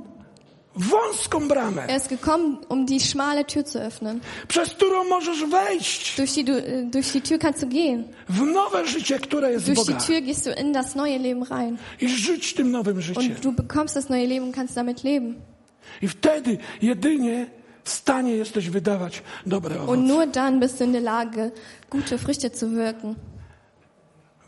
[0.76, 4.20] wąską bramę, er ist gekommen, um die schmale Tür zu öffnen.
[4.48, 8.04] przez którą możesz wejść Durch die, du, äh, durch die Tür kannst du gehen.
[8.30, 11.44] w nowe życie, które jest Durch die Boga Tür gehst du in das neue Leben
[11.44, 11.78] rein.
[12.02, 13.24] i żyć tym nowym życiem.
[13.32, 15.36] Und du bekommst das neue Leben und kannst damit leben.
[16.02, 17.46] I wtedy jedynie
[17.84, 20.02] w stanie jesteś wydawać dobre Und owoce.
[20.08, 21.52] nur dann bist du in der Lage,
[21.90, 23.16] gute Früchte zu wirken.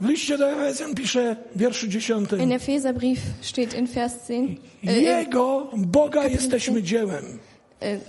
[0.01, 2.29] W liście do Efezjan pisze w wierszu 10.
[2.39, 7.39] In Epheserbrief steht in Vers 10, äh, Jego Boga jesteśmy dziełem.
[7.81, 7.99] äh,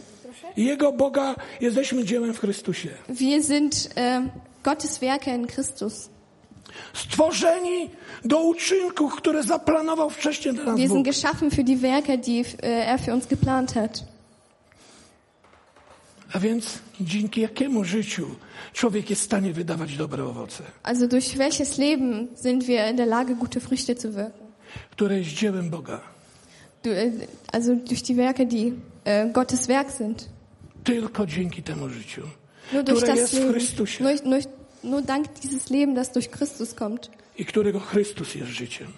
[0.56, 2.88] Jego Boga jesteśmy dziełem w Chrystusie.
[3.08, 4.28] wir sind äh,
[4.64, 6.08] Gottes Werke in Christus.
[6.94, 7.90] Stworzeni
[8.24, 12.98] do uczynków, które zaplanował wcześniej dla nas Wir sind geschaffen für die Werke, die er
[13.00, 14.04] für uns geplant hat.
[16.32, 18.26] A więc dzięki jakiemu życiu
[18.72, 23.08] człowiek jest w stanie wydawać dobre owoce, Also durch welches Leben sind wir in der
[23.08, 24.46] Lage, gute Früchte zu wirken?
[24.90, 26.00] które jest dziełem Boga.
[26.82, 27.10] Du, äh,
[27.52, 28.72] also durch die Werke, die
[29.04, 30.28] äh, Gottes Werk sind.
[30.84, 32.22] Tylko dzięki temu życiu,
[32.72, 33.54] Nur durch które das Leben.
[34.00, 34.38] Nur, nur,
[34.84, 37.10] nur dank dieses Leben, das durch Christus kommt.
[37.38, 38.92] i którego Chrystus jest życiem.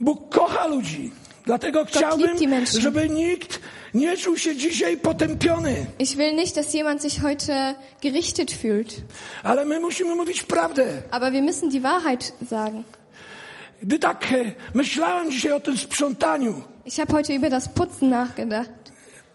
[0.00, 1.10] Bóg kocha ludzi.
[1.46, 2.80] Dlatego chciałbym, die Menschen.
[2.80, 3.60] żeby nikt
[3.94, 5.86] nie czuł się dzisiaj potępiony.
[5.98, 8.94] Ich will nicht, dass jemand sich heute gerichtet fühlt.
[9.42, 11.02] Ale my musimy mówić prawdę.
[11.10, 12.84] Aber wir müssen die Wahrheit sagen.
[13.82, 16.54] Gdy tak e, myślałem dzisiaj o tym sprzątaniu,
[16.86, 18.70] Ich habe heute über das Putzen nachgedacht.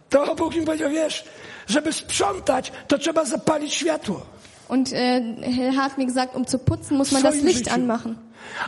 [0.09, 1.23] to Bóg mi powiedział, wiesz,
[1.67, 4.21] żeby sprzątać, to trzeba zapalić światło.
[4.69, 5.21] Und äh,
[5.55, 7.71] Herr hat mir gesagt, um zu putzen, muss man das Licht życiu.
[7.73, 8.15] anmachen.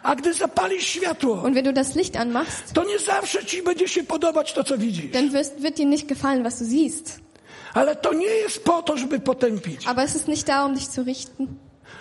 [0.04, 3.88] A gdy zapalisz światło, Und wenn du das Licht anmachst, to nie zawsze ci będzie
[3.88, 5.12] się podobać to, co widzisz.
[5.12, 7.20] dann wirst, wird dir nicht gefallen, was du siehst.
[7.74, 10.88] Ale to nie jest po to, żeby potępić, Aber es ist nicht da, um dich
[10.88, 11.48] zu richten.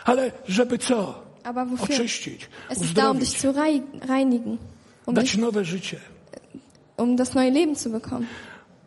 [0.04, 1.14] ale żeby co?
[1.44, 1.94] Aber wofür?
[1.94, 4.58] Oczyścić, Es ist da, um dich zu rei- reinigen.
[5.06, 5.96] Um, dać dich, nowe życie.
[6.96, 8.26] um das neue Leben zu bekommen.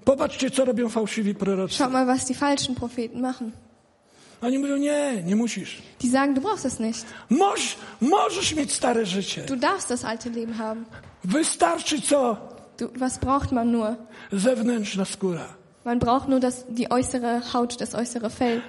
[0.05, 1.75] Popatrzcie, co robią fałszywi prorocy.
[1.75, 3.51] Schaut mal, was die falschen Propheten machen.
[4.43, 5.81] Oni mówią, nie, nie musisz.
[6.01, 7.05] Die sagen, du brauchst es nicht.
[7.29, 9.41] Moż, możesz mieć stare życie.
[9.41, 10.85] Du darfst das alte Leben haben.
[11.23, 12.37] Wystarczy co?
[12.77, 13.95] Du, was braucht man nur?
[14.31, 15.45] Zewnętrzna skóra.
[15.85, 18.61] Man braucht nur das, die äußere Haut, das äußere Fell.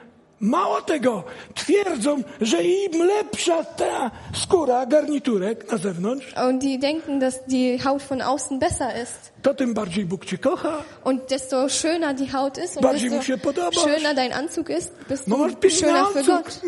[0.45, 7.35] Mało tego, twierdzą, że im lepsza ta skóra, garniturek na zewnątrz, Und die denken, dass
[7.47, 9.33] die Haut von außen besser ist.
[9.43, 10.83] to tym bardziej Bóg cię kocha.
[11.05, 13.85] Und desto schöner die Haut ist und Bardziej desto mu się podobasz.
[13.85, 16.45] schöner dein Anzug ist, bist No du piękny schöner für Anzug.
[16.45, 16.61] Gott.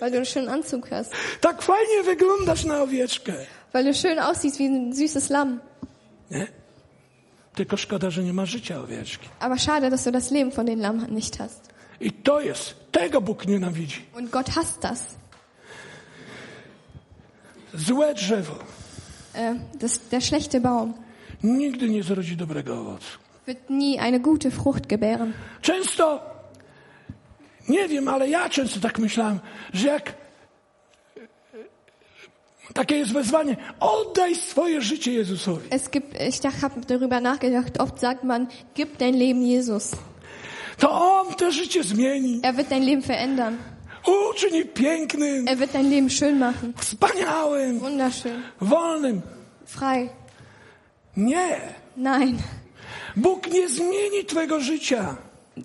[0.00, 1.12] Weil du einen schönen Anzug hast.
[1.40, 3.32] Tak fajnie wyglądasz na owieczkę.
[3.72, 5.60] Weil du schön aussiehst wie ein süßes Lamm.
[6.30, 6.46] Nie?
[7.54, 9.28] Tylko szkoda, że nie ma życia owieczki.
[9.40, 11.73] Aber schade, dass du das Leben von den Lamm nicht hast.
[12.04, 14.02] I to jest, tego Bóg nienawidzi.
[14.16, 15.02] Und Gott hasst das.
[17.74, 18.54] Złe drzewo
[19.34, 20.94] Äh, das der schlechte Baum
[21.42, 23.18] nigdy nie zrodzi dobrego owocu.
[23.46, 25.32] wird nie eine gute Frucht gebären.
[25.60, 26.20] Często,
[27.68, 29.40] nie wiem, ale ja często tak myślałem,
[29.72, 30.14] że jak
[32.74, 35.68] takie jest wezwanie, oddaj swoje życie Jezusowi.
[35.70, 39.92] Es gibt, ich habe darüber nachgedacht, oft sagt man, gib dein Leben Jesus.
[40.78, 43.56] To On to życie zmieni, Er wird dein Leben verändern.
[44.30, 46.72] uczyni pięknym, Er wird dein Leben schön machen.
[46.76, 48.42] wspaniałym, Wunderschön.
[48.60, 49.22] wolnym.
[49.66, 50.08] Frei.
[51.16, 51.60] Nie.
[51.96, 52.38] Nein.
[53.16, 55.16] Bóg nie zmieni twojego życia.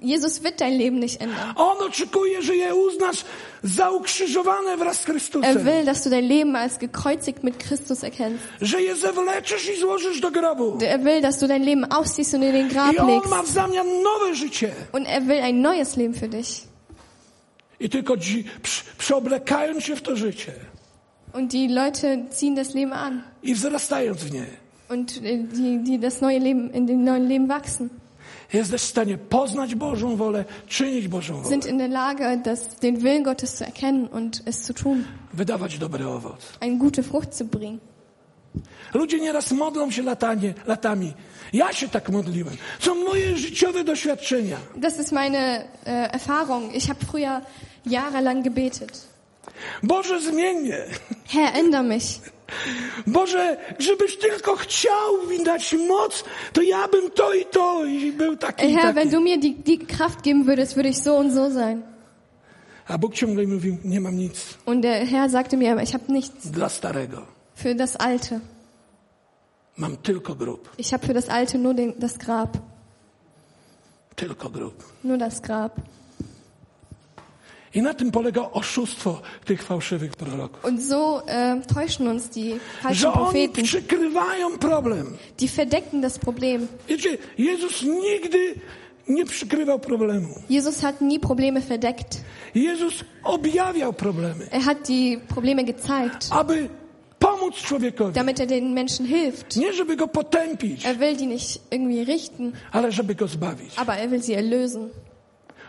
[0.01, 1.53] Jesus wird dein Leben nicht ändern.
[1.55, 3.25] On oczekuje, że je uznasz
[3.63, 5.63] za ukrzyżowane wraz z Er Chrystusem.
[5.65, 8.43] will, dass du dein Leben als gekreuzigt mit Christus erkennst.
[8.61, 10.77] Że je zewleczysz i złożysz do grobu.
[10.81, 13.29] Er will, dass du dein Leben ausziehst und in den Grab I On legst.
[13.29, 14.71] ma w zamian nowe życie.
[14.91, 16.63] Und er will ein neues Leben für dich.
[17.79, 20.51] I tylko dzi- przy- się w to życie
[21.33, 23.23] Und die Leute ziehen das Leben an.
[23.43, 24.45] i wzrastając w nie,
[24.89, 27.89] Und äh, die, die das neue Leben, in dem neuen Leben wachsen,
[28.53, 32.97] jesteś w stanie poznać Bożą wolę, czynić Bożą wolę, sind in der Lage, das, den
[32.97, 35.03] Willen Gottes zu erkennen und es zu tun.
[35.33, 36.57] wydawać dobry owoc.
[36.59, 37.79] Eine gute Frucht zu bringen.
[38.93, 41.13] Ludzie nieraz modlą się latanie, latami.
[41.53, 42.57] Ja się tak modliłem.
[42.79, 44.57] Są moje życiowe doświadczenia.
[44.75, 46.75] Das ist meine äh, Erfahrung.
[46.75, 47.41] Ich habe früher
[47.85, 49.07] jahrelang gebetet.
[49.83, 50.77] Boże, zmień mnie.
[51.27, 52.19] Herr, änder mich.
[53.07, 58.37] Boże, żebyś tylko chciał mi dać moc, to ja bym to i to i był
[58.37, 61.51] taki Herr, wenn du mir die, die Kraft geben würdest, würde ich so und so
[61.51, 61.81] sein.
[62.87, 66.51] A Bóg ciągle mówił, nie mam nic Und der Herr sagte mir, ich habe nichts
[66.51, 67.21] dla starego.
[67.55, 68.39] für das Alte.
[69.77, 70.69] Mam tylko grób.
[70.77, 72.57] Ich habe für das Alte nur den, das Grab.
[74.15, 74.83] Tylko grób.
[75.03, 75.71] nur das Grab.
[77.73, 80.65] I na tym polega oszustwo tych fałszywych proroków.
[80.65, 83.63] Und so äh, täuschen uns die falschen Propheten.
[83.63, 85.17] przykrywają problem.
[85.39, 86.67] Die verdecken das Problem.
[86.87, 88.55] Wiecie, Jezus nigdy
[89.07, 90.27] nie przykrywał problemu.
[90.49, 92.21] Jesus hat nie Probleme verdeckt.
[92.55, 96.69] Jezus objawiał problemy, Er hat die Probleme gezeigt, aby
[97.19, 98.13] pomóc człowiekowi.
[98.13, 99.55] damit er den Menschen hilft.
[99.55, 103.73] Nie żeby go potępić, Er will die nicht irgendwie richten, ale żeby go zbawić.
[103.77, 104.89] aber er will sie erlösen.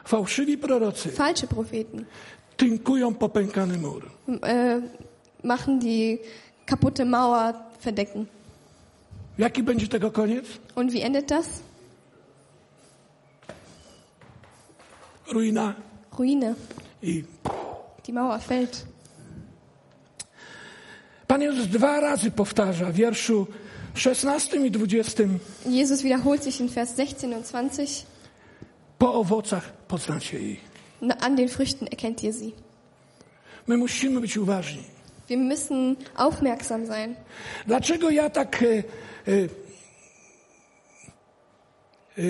[0.05, 2.05] Fałszywi prorocy Falsche Propheten
[2.57, 4.03] tynkują popękany mur.
[4.29, 4.83] äh,
[5.45, 6.19] machen die
[6.67, 8.27] kaputte Mauer verdecken.
[9.39, 10.45] Jaki będzie tego koniec?
[10.75, 11.47] Und wie endet das?
[15.33, 15.75] Ruina
[16.19, 16.55] Ruine.
[17.03, 17.25] i...
[18.07, 18.87] Die Mauer fällt.
[21.27, 23.47] Pan Jezus dwa razy powtarza w wierszu
[23.95, 25.29] 16 i 20
[25.67, 28.07] Jesus wiederholt sich in Vers 16 und 20.
[28.99, 30.61] po owocach poznacie ich.
[31.01, 32.53] Na, an den Früchten erkennt ihr sie.
[33.67, 34.83] My musimy być uważni.
[35.29, 37.15] Wir müssen aufmerksam sein.
[37.67, 39.49] Dlaczego ja tak e, e,
[42.19, 42.23] e,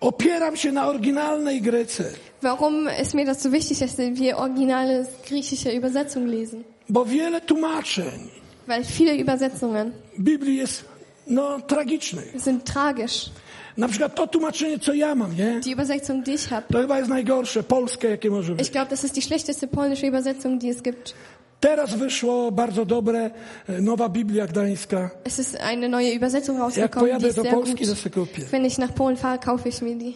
[0.00, 2.04] opieram się na oryginalnej Grece?
[2.42, 6.64] Warum ist mir das so wichtig, dass wir originale griechische Übersetzung lesen?
[6.88, 8.30] Bo wiele tłumaczeń
[8.66, 10.84] Weil viele Übersetzungen Biblii jest
[11.26, 12.40] no, tragicznych.
[12.40, 13.30] sind tragisch.
[13.76, 15.60] Na przykład to tłumaczenie, co ja mam, nie?
[15.64, 18.66] Die Übersetzung, die ich habe, To chyba jest najgorsze, polskie, jakie może być.
[18.66, 21.14] ich glaube, das ist die schlechteste polnische Übersetzung, die es gibt.
[21.60, 23.30] Teraz wyszło bardzo dobre,
[23.68, 25.10] e, nowa Biblia Gdańska.
[25.24, 27.98] Es ist eine neue Übersetzung Jak rausgekommen, die pojadę do Polski, to gut.
[27.98, 28.42] sobie kupię.
[28.52, 30.14] Wenn ich nach Polen fahre, kaufe ich mir die.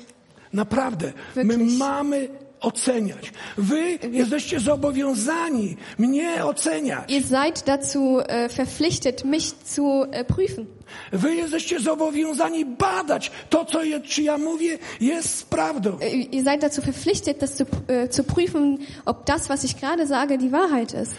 [0.53, 1.13] Naprawdę.
[1.37, 1.79] My Wirklich.
[1.79, 2.29] mamy
[2.65, 3.33] oceniać.
[3.57, 7.11] Wy jesteście zobowiązani mnie oceniać.
[7.11, 10.67] Ihr seid dazu äh, verpflichtet, mich zu äh, prüfen.
[11.13, 15.91] Wy jesteście zobowiązani badać to, co je, czy ja mówię, jest prawdą.
[15.91, 17.65] Äh, Ihr seid dazu verpflichtet, das zu,
[18.11, 21.15] zu prüfen, ob das, was ich gerade sage, die Wahrheit ist.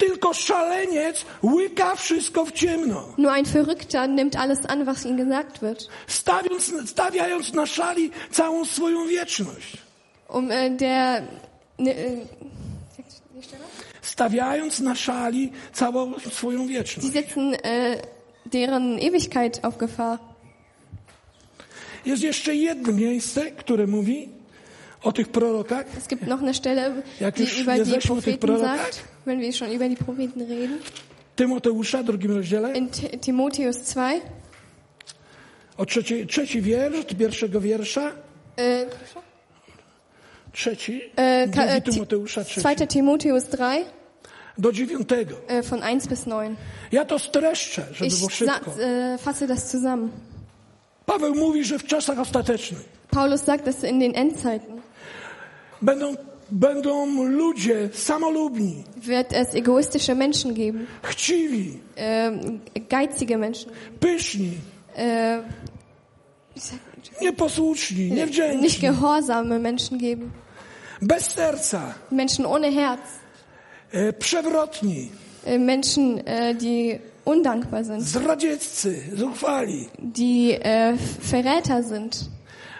[0.00, 3.14] Tylko szaleniec łyka wszystko w ciemno.
[3.18, 5.88] Nur ein Verrückter nimmt alles an, was ihm gesagt wird.
[6.06, 9.89] Stawiając, stawiając na szali całą swoją wieczność.
[10.32, 11.22] Um äh, der
[11.78, 12.26] ne, äh,
[14.02, 17.10] Stawiając na szali całą swoją wieczność.
[17.10, 17.96] die setzen äh,
[18.46, 20.18] deren Ewigkeit auf Gefahr.
[22.06, 24.28] Jest jeszcze jedno miejsce, które mówi
[25.02, 25.86] o tych prorokach.
[25.98, 29.72] Es gibt noch eine Stelle, Jak die już über die Propheten sagt, wenn wir schon
[29.72, 30.78] über die Propheten reden.
[31.36, 32.88] Tymoteusza, drugim rozdziale, In
[33.20, 34.20] Timotheus 2,
[35.76, 38.12] o trzeci, trzeci wiersz, pierwszego wiersza,
[38.56, 38.86] äh,
[40.52, 42.86] trzeci, äh, ka- drugi Ti- Tymoteusza, trzeci, 2.
[42.86, 43.84] Timotheus 3,
[44.58, 45.34] do dziewiątego.
[45.48, 46.56] äh, von 1 bis 9.
[46.92, 48.70] Ja to streszczę, żeby Ich było szybko.
[48.70, 50.08] äh, fasse das zusammen.
[51.06, 54.80] Paweł mówi, że w czasach ostatecznych Paulus sagt, dass in den Endzeiten
[55.82, 56.14] będą,
[56.50, 64.52] będą ludzie samolubni, wird es egoistische Menschen geben, chciwi, äh, geizige Menschen, pyszni,
[64.96, 65.42] äh,
[67.22, 70.30] nieposłuszni, nicht niewdzięczni, gehorsame Menschen geben,
[71.02, 73.00] bez serca, Menschen ohne Herz,
[73.92, 75.10] e, przewrotni,
[75.46, 82.30] äh, Menschen, äh, die undankbar sind, zdradzieccy, zuchwali, die äh, Verräter sind,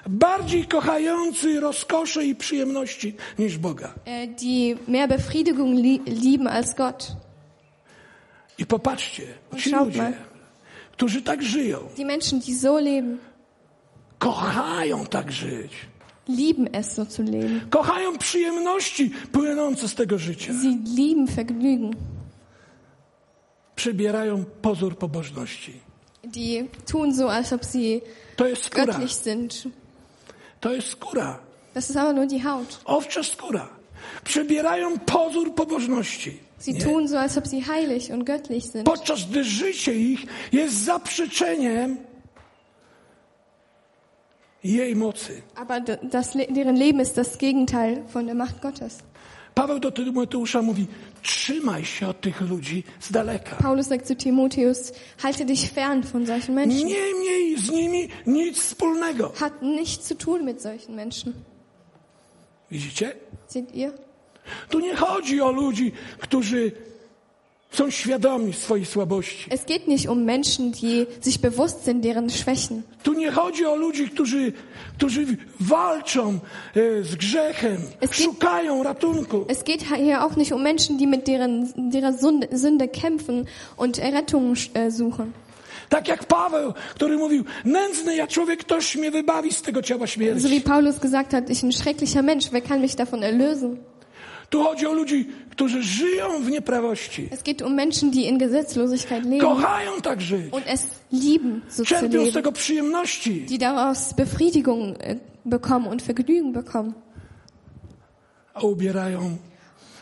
[0.08, 3.94] bardziej kochający rozkosze i przyjemności niż Boga.
[4.40, 7.12] die mehr Befriedigung lie lieben als Gott.
[8.58, 9.22] I popatrzcie,
[9.58, 10.12] ci ludzie,
[10.92, 13.18] którzy tak żyją, Die Menschen, die so leben,
[14.20, 15.72] kochają tak żyć.
[16.28, 17.60] lieben es, so zu leben.
[17.70, 20.52] Kochają przyjemności płynące z tego życia.
[20.62, 21.90] Sie lieben Vergnügen.
[23.76, 25.72] Przybierają pozór pobożności.
[26.24, 28.00] Die tun so, als ob sie
[28.36, 28.84] To jest skóra.
[28.84, 29.62] göttlich sind.
[30.60, 31.38] To jest skóra.
[31.74, 32.80] Das ist aber nur die Haut.
[32.84, 33.68] Owcza skóra.
[34.24, 36.38] Przybierają pozór pobożności.
[36.60, 36.80] Sie Nie?
[36.80, 38.84] tun so, als ob sie heilig und göttlich sind.
[38.84, 41.96] Podczas gdy życie ich jest zaprzeczeniem
[44.64, 45.42] jej mocy.
[45.54, 48.98] Aber das, deren Leben ist das Gegenteil von der Macht Gottes.
[49.54, 50.86] Paweł do Tymoteusza mówi,
[51.22, 53.56] trzymaj się od tych ludzi z daleka.
[53.56, 56.86] Paulus sagt zu Timotheus, halte dich fern von solchen Menschen.
[56.86, 59.32] Nie miej z nimi nic wspólnego.
[59.36, 61.32] Hat nichts zu tun mit solchen Menschen.
[62.70, 63.12] Widzicie?
[63.46, 63.92] Seht ihr?
[64.68, 66.72] Tu nie chodzi o ludzi, którzy
[67.72, 69.46] są świadomi swojej słabości.
[69.50, 72.82] Es geht nicht um Menschen, die sich bewusst sind deren Schwächen.
[73.02, 74.52] Tu nie chodzi o ludzi, którzy,
[74.98, 75.26] którzy
[75.60, 76.38] walczą
[76.76, 79.44] e, z grzechem, Es geht- szukają ratunku.
[79.48, 83.46] Es geht hier auch nicht um Menschen, die mit deren, derer Sünde, Sünde kämpfen
[83.76, 85.32] und Errettung äh, suchen.
[85.88, 90.06] Tak jak Paweł, który mówił, nędzny ja człowiek, ktoś mnie wybawi z tego ciała So
[90.06, 90.60] wie śmierci.
[90.60, 93.76] Paulus gesagt hat, ich ein schrecklicher Mensch, wer kann mich davon erlösen?
[94.50, 97.28] Tu chodzi o ludzi, którzy żyją w nieprawości.
[97.30, 100.52] Es geht um Menschen, die in Gesetzlosigkeit leben Kochają tak żyć.
[100.52, 103.46] und es lieben, so zu Czerpią z leben, tego przyjemności.
[103.46, 106.94] die daraus Befriedigung äh, bekommen und Vergnügen bekommen.
[108.54, 109.36] A ubierają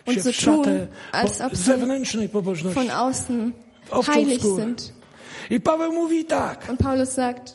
[0.07, 2.81] Und się so w szatę tun, zewnętrznej pobożności.
[2.81, 3.53] Von außen
[4.07, 4.93] heilig sind.
[5.51, 7.55] I Paweł mówi tak, Und Paulus sagt,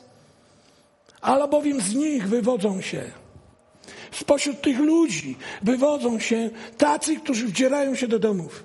[1.22, 3.04] albowiem z nich wywodzą się,
[4.14, 8.64] spośród tych ludzi wywodzą się tacy, którzy wdzierają się do domów,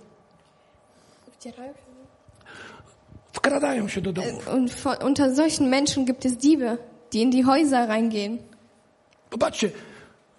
[3.32, 4.48] wkradają się do domów.
[4.48, 6.78] und von, unter solchen Menschen gibt es Diebe,
[7.12, 8.38] die in die Häuser reingehen.
[9.30, 9.70] Popatrzcie,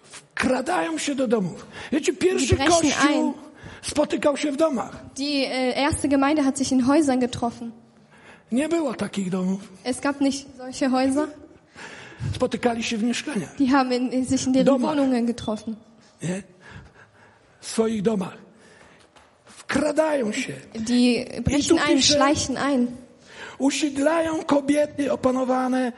[0.02, 1.66] wkradają się do domów.
[1.92, 3.32] Wiecie, pierwszy kościół ein.
[3.82, 4.96] spotykał się w domach.
[5.16, 7.70] Die äh, erste Gemeinde hat sich in Häusern getroffen.
[8.52, 9.60] Nie było takich domów.
[9.84, 11.28] Es gab nicht solche Häuser.
[12.34, 14.90] Spotykali się w mieszkaniach, Die haben sich in deren Domach.
[14.96, 15.76] Wohnungen getroffen.
[16.22, 16.42] nie?
[17.60, 18.36] W swoich domach.
[19.46, 20.52] Wkradają się.
[20.74, 22.86] Die brechen ein, pisze- schleichen ein.
[23.58, 25.92] Usiedlają kobiety opanowane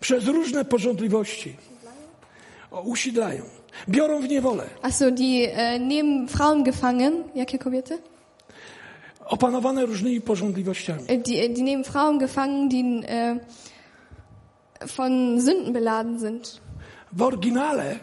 [0.00, 1.56] przez różne porządliwości.
[2.70, 3.42] O, usiedlają.
[3.88, 4.64] Biorą w niewolę.
[4.82, 7.12] Achso, die äh, nehmen Frauen gefangen.
[7.34, 7.98] Jakie kobiety?
[9.26, 11.00] Opanowane różnymi porządliwościami.
[11.02, 12.84] Äh, die, die nehmen Frauen gefangen, die
[14.86, 16.60] von Sünden beladen sind.
[17.12, 17.98] W oryginale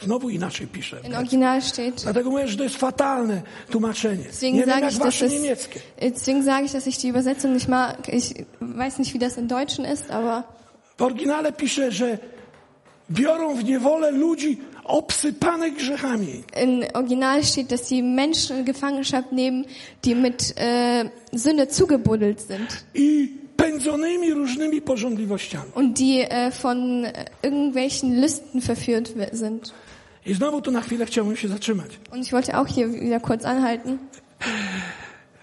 [0.00, 0.96] znowu inaczej pisze.
[1.04, 2.02] In Original steht.
[2.02, 4.24] Dlatego mówię, że to jest fatalne tłumaczenie.
[4.24, 5.80] Deswegen Nie wiem jak ich, wasze niemieckie.
[6.00, 8.08] deswegen sage ich, dass ich die Übersetzung nicht mag.
[8.08, 10.42] Ich weiß nicht, wie das im Deutschen ist, aber
[10.98, 12.18] W oryginale pisze, że
[13.10, 16.44] biorą w niewolę ludzi obsypanych grzechami.
[16.62, 19.64] im Original steht, dass die Menschen in Gefangenschaft nehmen,
[20.04, 25.70] die mit äh, Sünde zugebuddelt sind i pędzonymi różnymi porządliwościami.
[25.74, 29.72] und die äh, von äh, irgendwelchen Lüsten verführt sind.
[30.26, 31.90] I znowu tu na chwilę chciałbym się zatrzymać.
[32.12, 33.98] Und ich wollte auch hier wieder kurz anhalten.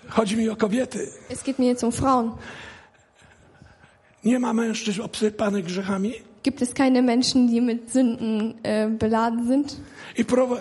[0.09, 1.07] Chodzi mi o kobiety.
[1.29, 2.31] Es geht mir jetzt um Frauen.
[4.23, 9.77] Nie ma mężczyzn obsypanych grzechami Gibt es keine Menschen, die mit Sünden äh, beladen sind?
[10.17, 10.59] i, prowa-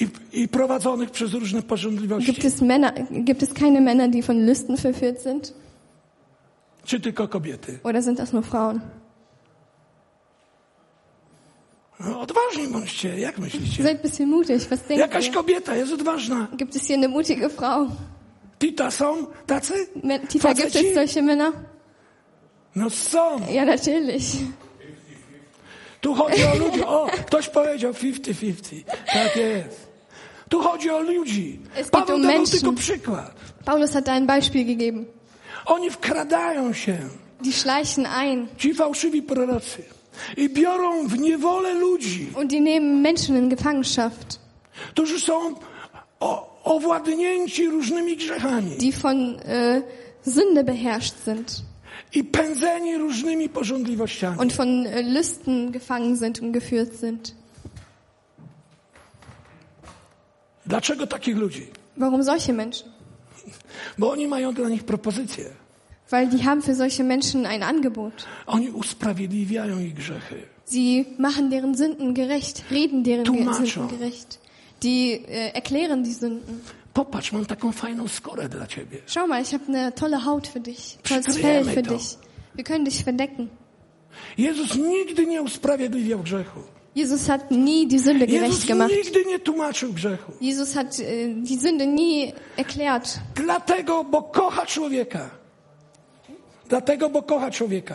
[0.00, 0.08] i,
[0.42, 2.32] i prowadzonych przez różne porządliwości?
[2.32, 5.52] Gibt es Männer, gibt es keine Männer, die von Lüsten verführt sind?
[6.86, 7.78] Czy tylko kobiety?
[7.82, 8.80] Oder sind das nur Frauen?
[12.00, 13.82] No, odważni bądźcie, jak myślicie?
[13.82, 14.58] Seid bisschen mutig.
[14.58, 16.46] Was denkt Jakaś kobieta jest odważna.
[16.56, 17.90] Gibt es hier eine mutige Frau?
[18.58, 19.86] Tita są tacy?
[20.28, 20.86] Tita, gibt Faceci?
[20.86, 21.52] es solche Männer?
[22.76, 23.40] No są.
[23.50, 24.24] Ja, natürlich.
[26.00, 26.84] Tu chodzi o ludzi.
[26.84, 28.84] O, ktoś powiedział 50-50.
[29.12, 29.86] Tak jest.
[30.48, 31.60] Tu chodzi o ludzi.
[31.76, 33.34] Es Paweł um dawał tylko przykład.
[33.64, 35.04] Paulus hat ein Beispiel gegeben.
[35.66, 36.98] Oni wkradają się,
[37.42, 39.82] Die schleichen ein ci fałszywi prorocy,
[40.36, 44.38] i biorą w niewolę ludzi, und die nehmen Menschen in Gefangenschaft,
[44.90, 45.54] którzy są
[46.20, 49.82] o, owładnięci różnymi grzechami die von äh,
[50.26, 51.62] Sünde beherrscht sind
[52.14, 54.38] i pędzeni różnymi porządliwościami.
[54.38, 57.34] und von äh, Lüsten gefangen sind und geführt sind.
[60.66, 61.66] Dlaczego takich ludzi?
[61.96, 62.95] Warum solche Menschen?
[63.98, 65.44] Bo oni mają dla nich propozycję.
[66.10, 68.26] Weil die haben für solche Menschen ein Angebot.
[68.46, 70.42] Oni usprawiedliwiają ich grzechy.
[70.66, 73.66] Sie machen deren Sünden gerecht, reden deren Tłumaczą.
[73.66, 74.38] Sünden gerecht.
[74.82, 76.60] Die äh, erklären die Sünden.
[76.94, 78.98] Popatrz, mam taką fajną skórę dla ciebie.
[79.06, 81.94] Schau mal, ich habe eine tolle Haut für dich, tolles Fell für to.
[81.94, 82.16] dich.
[82.54, 83.48] Wir können dich verdecken.
[84.36, 86.60] Jezus nigdy nie usprawiedliwiał grzechu.
[86.96, 88.90] Jesus hat nie die Sünde gerecht Jezus gemacht.
[88.90, 90.32] nigdy nie tłumaczył grzechu.
[90.40, 95.30] Jesus hat äh, die Sünde nie erklärt, Dlatego, bo kocha człowieka.
[96.68, 97.94] Dlatego, bo kocha człowieka.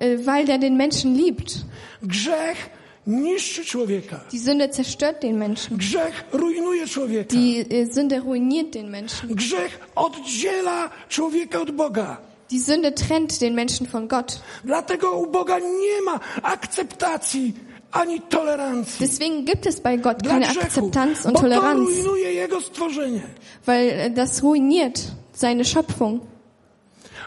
[0.00, 1.64] äh, weil er den Menschen liebt.
[2.02, 2.70] Grzech
[3.06, 4.20] niszczy człowieka.
[4.32, 5.76] Die Sünde zerstört den Menschen.
[5.76, 7.30] Grzech rujnuje człowieka.
[7.36, 9.34] Die äh, Sünde ruiniert den Menschen.
[9.34, 12.16] Grzech oddziela człowieka od Boga.
[12.50, 14.40] Die Sünde trennt den Menschen von Gott.
[14.64, 17.54] Dlatego u Boga nie ma akceptacji
[19.00, 21.88] Deswegen gibt es bei Gott keine Akzeptanz und Toleranz,
[23.64, 26.20] weil das ruiniert seine Schöpfung.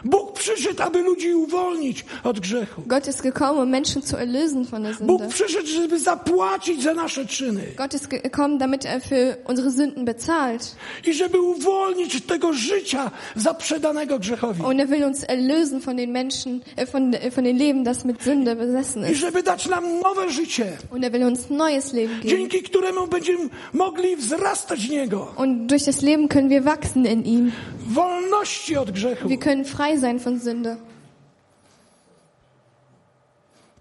[0.04, 2.82] Bóg przyszedł, aby ludzi uwolnić od grzechu.
[2.86, 5.28] Gott ist gekommen, um Menschen zu erlösen von der Bóg Sünde.
[5.28, 10.76] przyszedł, żeby zapłacić za nasze czyny Gott ist gekommen, damit er für unsere Sünden bezahlt.
[11.06, 14.62] i żeby uwolnić tego życia zaprzedanego grzechowi.
[14.62, 18.04] Und er will uns erlösen von den Menschen, äh, von, äh, von dem Leben, das
[18.04, 19.20] mit Sünde besessen I ist.
[19.20, 22.38] żeby dać nam nowe życie, Und er will uns neues Leben geben.
[22.38, 25.32] dzięki któremu będziemy mogli wzrastać w Niego.
[25.36, 27.52] Und durch das Leben können wir wachsen in ihm.
[27.86, 29.28] Wolności od grzechu.
[29.28, 30.76] Wir können frei sein von Sünde.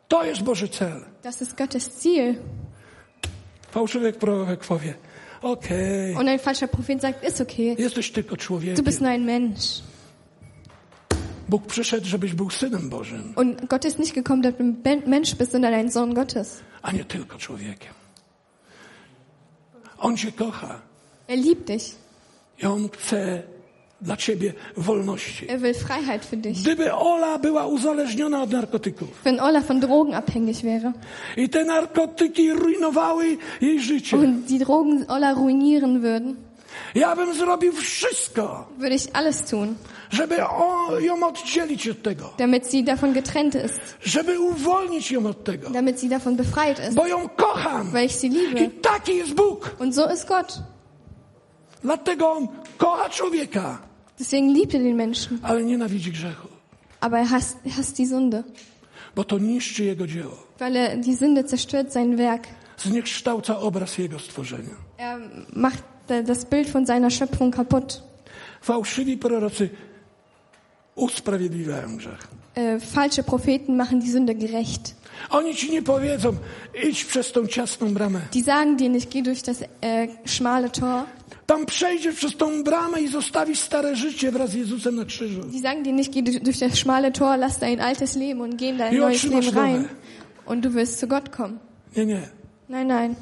[0.07, 1.05] To jest Boży cel.
[1.23, 2.35] Das ist Gottes Ziel.
[3.71, 4.93] Fałszywy prorok powie,
[5.41, 7.75] okej, Und ein falscher Prophet sagt, ist okay.
[7.79, 8.85] jesteś tylko Du człowiekiem.
[8.85, 9.83] bist nur ein Mensch.
[11.49, 15.35] Bóg przyszedł, żebyś był synem Bożym, Und Gott ist nicht gekommen, dass du ein Mensch
[15.37, 16.59] bist, sondern ein Sohn Gottes.
[16.81, 17.93] a nie tylko człowiekiem.
[19.97, 20.81] On cię kocha
[21.27, 21.95] Er liebt dich.
[22.63, 23.43] i on chce
[24.03, 25.49] dla ciebie wolności.
[25.51, 26.61] Er will Freiheit für dich.
[26.61, 30.93] Gdyby Ola była uzależniona od narkotyków Wenn Ola von Drogen abhängig wäre
[31.37, 36.35] i te narkotyki rujnowały jej życie, und die Drogen Ola ruinieren würden,
[36.95, 39.75] ja bym zrobił wszystko, würde ich alles tun,
[40.11, 45.43] żeby o, ją oddzielić od tego, damit sie davon getrennt ist, żeby uwolnić ją od
[45.43, 47.91] tego, damit sie davon befreit ist, bo ją kocham.
[47.91, 48.69] weil ich sie I liebe.
[48.81, 49.75] taki jest Bóg.
[49.79, 50.59] Und so ist Gott.
[51.83, 52.47] Dlatego on
[52.77, 53.77] kocha człowieka,
[54.23, 55.39] Deswegen liebt er den Menschen.
[55.43, 56.47] ale nienawidzi grzechu,
[57.01, 58.43] Aber er hasst, er hasst die Sünde,
[59.15, 60.37] bo to niszczy jego dzieło.
[60.59, 62.47] weil er die Sünde zerstört sein Werk.
[62.77, 64.75] Zniekształca obraz jego stworzenia.
[64.97, 65.19] Er
[65.53, 68.01] macht äh, das Bild von seiner Schöpfung kaputt.
[68.61, 69.69] Fałszywi prorocy
[70.95, 72.27] usprawiedliwiają grzech.
[72.55, 74.95] Äh, falsche Propheten machen die Sünde gerecht.
[75.29, 76.33] Oni ci nie powiedzą,
[76.89, 78.21] idź przez tą ciasną bramę.
[78.33, 81.03] Die sagen dir nicht, geh durch das äh, schmale Tor.
[81.45, 85.41] Tam przejdziesz przez tą bramę i zostawisz stare życie wraz z Jezusem na krzyżu.
[85.41, 88.69] Die sagen dir nicht, geh durch das schmale Tor, lass dein altes Leben und geh
[88.69, 89.81] in dein I neues Leben rein.
[89.81, 89.89] nowe.
[90.45, 91.59] Und du wirst zu Gott kommen.
[91.95, 92.21] Nie, nie.
[92.67, 93.15] Nein, nein.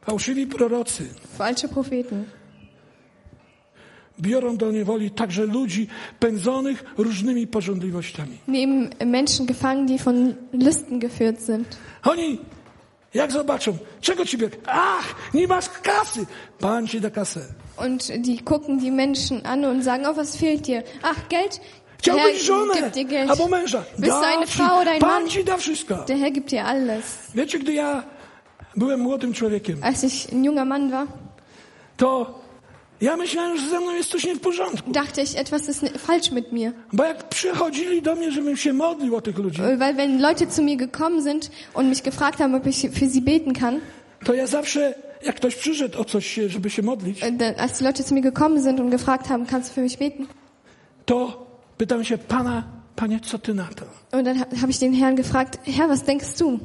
[0.00, 1.04] Fałszywi prorocy
[1.38, 2.24] Falsche Propheten
[4.20, 5.88] biorą do niewoli także ludzi
[6.20, 8.38] pędzonych różnymi pożądliwościami.
[8.48, 11.76] nehmen Menschen gefangen, die von Lüsten geführt sind.
[12.04, 12.38] Oni,
[13.14, 14.58] jak zobaczą, czego ci bieg?
[14.66, 16.26] Ach, nie masz kasy.
[16.58, 17.40] Pan ci da kasę.
[17.76, 20.82] Und die gucken die Menschen an und sagen, oh, was fehlt dir?
[21.02, 21.60] Ach, Geld?
[21.98, 23.30] Chciałbyś Herr żonę gibt dir Geld.
[23.30, 23.82] albo męża.
[23.98, 25.28] Bist du eine Frau oder ein Pan Mann?
[25.28, 25.94] ci da wszystko.
[26.08, 27.04] Der Herr gibt dir alles.
[27.34, 28.02] Wiecie, gdy ja
[28.76, 31.06] byłem młodym człowiekiem, Als ich ein junger Mann war,
[31.96, 32.40] to
[33.00, 34.90] ja myślałem, że ze mną jest coś nie w porządku.
[34.92, 36.72] dachte ich, etwas ist falsch mit mir.
[36.92, 40.62] Bo jak przychodzili do mnie, żebym się modlił o tych ludzi, Weil wenn Leute zu
[40.62, 43.80] mir gekommen sind und mich gefragt haben, ob ich für sie beten kann,
[44.24, 48.02] to ja zawsze, jak ktoś przyszedł o coś, żeby się modlić, äh, als die Leute
[48.02, 50.26] zu mir gekommen sind und gefragt haben, kannst du für mich beten?
[51.04, 51.46] to
[51.78, 52.62] pytam się Pana,
[52.96, 53.84] Panie, co Ty na to?
[54.18, 56.58] Und dann ha- habe ich den Herrn gefragt, Herr, was denkst du?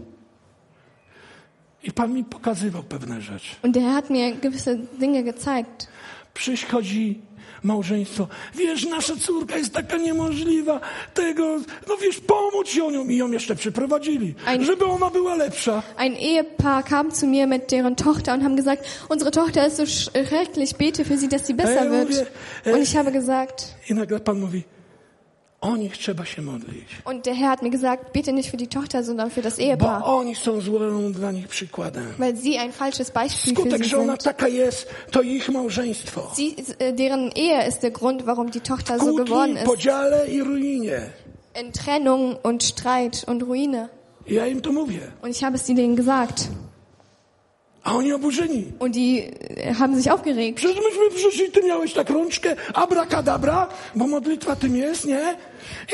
[1.84, 3.56] I Pan mi pokazywał pewne rzeczy.
[3.64, 5.88] Und der Herr hat mir gewisse Dinge gezeigt.
[6.36, 7.22] Przychodzi
[7.64, 8.28] małżeństwo.
[8.56, 10.80] Wiesz, nasza córka jest taka niemożliwa.
[11.14, 11.58] Tego,
[11.88, 13.10] no wiesz, pomóc ją.
[13.10, 15.84] I ją jeszcze przyprowadzili, Ein- żeby ona była lepsza.
[15.98, 19.86] Ein Ehepaar kam zu mir mit deren Tochter und haben gesagt, unsere Tochter ist so
[19.86, 22.32] schrecklich, bete für sie, dass sie besser mówię, wird.
[22.66, 22.74] ej.
[22.74, 24.64] Und ich habe gesagt, I nagle Pan mówi,
[25.66, 26.86] o nich trzeba się modlić.
[27.06, 29.62] und der Herr hat mir gesagt, bete nicht für die Tochter, sondern für das Bo
[29.64, 32.06] Ehepaar, oni są złym dla nich przykładem.
[32.20, 34.24] weil sie ein falsches Beispiel für Skutek, sie że ona sind.
[34.24, 36.32] taka jest, to ich małżeństwo.
[36.36, 39.66] Sie, äh, deren Ehe ist der Grund, warum die Tochter so geworden ist.
[39.66, 41.00] podziale i ruinie.
[41.62, 43.90] In Trennung und Streit und Ruine.
[44.28, 45.00] Ja im to mówię.
[45.22, 46.48] Und ich habe es ihnen gesagt.
[47.86, 48.64] A oni oburzeni.
[48.80, 50.58] Und die äh, haben sich aufgeregt.
[50.58, 52.56] Przecież myśmy przyszli, ty miałeś tak rączkę,
[53.96, 55.36] bo modlitwa tym jest, nie?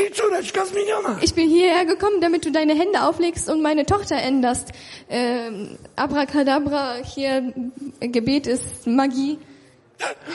[0.07, 1.15] I córeczka zmieniona.
[1.21, 4.67] Ich bin hierher gekommen, damit du deine Hände auflegst und meine Tochter änderst.
[5.09, 7.53] Ähm, Abracadabra, hier
[7.99, 9.37] Gebet ist Magie.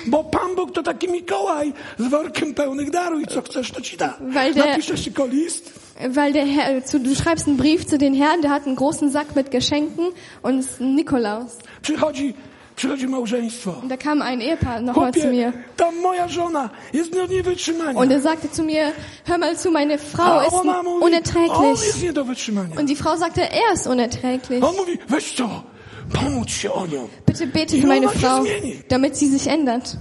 [0.06, 2.90] Bo Pan Bóg to taki Mikołaj z workiem pełnych
[3.20, 4.16] i co chcesz, to ci da.
[4.20, 5.72] Weil der- Napiszesz tylko list,
[6.08, 9.10] Weil der Herr, zu, du schreibst einen Brief zu den Herren, der hat einen großen
[9.10, 10.08] Sack mit Geschenken
[10.42, 11.58] und ist ein Nikolaus.
[11.82, 12.34] przychodzi,
[12.76, 13.70] przychodzi małżeństwo.
[13.82, 15.52] Und da kam ein Ehepaar nochmal zu mir.
[15.76, 17.98] ta moja żona jest do niewytrzymania.
[18.00, 18.92] Und er sagte zu mir,
[19.24, 21.86] hör mal zu, meine Frau ist mówi, on unerträglich.
[21.86, 22.76] jest nie do wytrzymania.
[22.80, 24.64] Und die Frau sagte, er ist unerträglich.
[24.64, 25.62] On mówi, weź co,
[26.12, 27.08] pomóż się o nią.
[27.26, 28.44] Bitte bete für meine Frau,
[28.88, 29.96] damit sie sich ändert.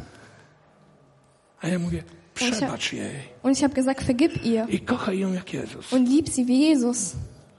[1.62, 2.04] A ja mówię,
[2.36, 3.12] ich hab- przebacz jej
[3.44, 5.94] Und ich habe gesagt, vergib ihr i kochaj ją jak Jezus.
[5.94, 7.14] und lieb sie wie Jesus.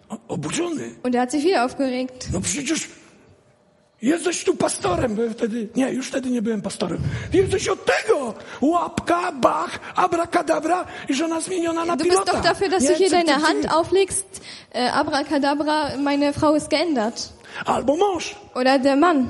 [0.09, 0.95] O, oburzony.
[1.03, 2.29] Und er hat sich wieder aufgeregt.
[2.33, 2.89] No przecież
[4.03, 6.99] jesteś tu pastorem, byłem wtedy, nie, już wtedy nie byłem pastorem.
[7.33, 12.33] Jesteś od tego, łapka, bach, abracadabra i żona zmieniona na Du bist pilota.
[12.33, 13.49] doch dafür, dass Nie, du hier cyk, cyk, deine cyk.
[13.49, 14.41] Hand auflegst.
[14.74, 17.33] Äh, Abracadabra, meine Frau ist geändert.
[17.64, 18.37] Albo mąż.
[18.55, 19.29] Oder der Mann.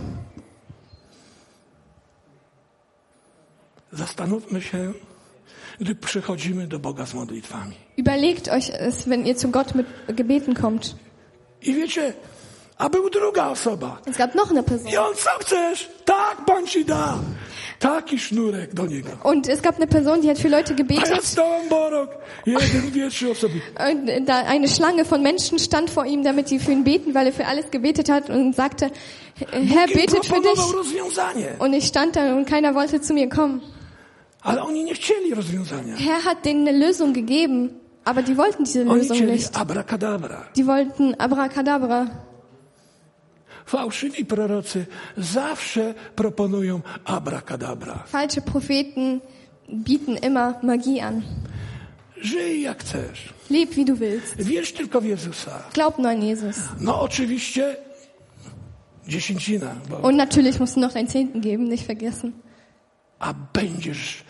[3.93, 4.93] Zastanówmy się,
[5.81, 7.75] gdy przychodzimy do Boga z modlitwami.
[7.99, 10.97] Überlegt euch es, wenn ihr zu Gott mit Gebeten kommt.
[11.63, 12.13] I wiecie,
[12.79, 14.01] A był druga osoba.
[14.07, 14.93] Es gab noch eine Person.
[14.93, 15.89] I on, co chcesz?
[16.05, 17.19] Tak, Pan ci da.
[17.79, 19.09] Taki sznurek do niego.
[19.25, 21.25] Und es gab eine Person, die hat für Leute A ja gebetet.
[21.25, 22.11] stałem obok.
[22.47, 23.63] Jeden, trzy osoby.
[23.91, 27.27] Und da eine Schlange von Menschen stand vor ihm, damit sie für ihn beten, weil
[27.27, 28.91] er für alles gebetet hat und sagte,
[29.51, 31.61] Herr, betet für dich.
[31.61, 33.63] Und ich stand da und keiner wollte zu mir kommen.
[34.47, 35.97] Ale oni nie chcieli rozwiązania.
[35.97, 37.71] Herr hat denen eine Lösung gegeben,
[38.05, 39.57] aber die wollten diese Lösung nicht.
[39.57, 40.45] abracadabra.
[40.57, 42.07] Die wollten Abracadabra.
[43.67, 44.87] Fałszywi prorocy
[45.17, 48.05] zawsze proponują abracadabra.
[48.07, 49.21] Falsche Propheten
[49.69, 51.23] bieten immer Magie an.
[52.17, 53.35] Żyj jak chcesz.
[53.51, 54.37] Leb wie du willst.
[54.39, 55.63] Wierz tylko w Jezusa.
[55.75, 56.57] Glaub nur an Jesus.
[56.81, 57.77] No oczywiście
[59.09, 62.33] dziesięcina, bo, Und natürlich musst du noch deinen Zehnten geben, nicht vergessen.
[63.19, 64.25] a będziesz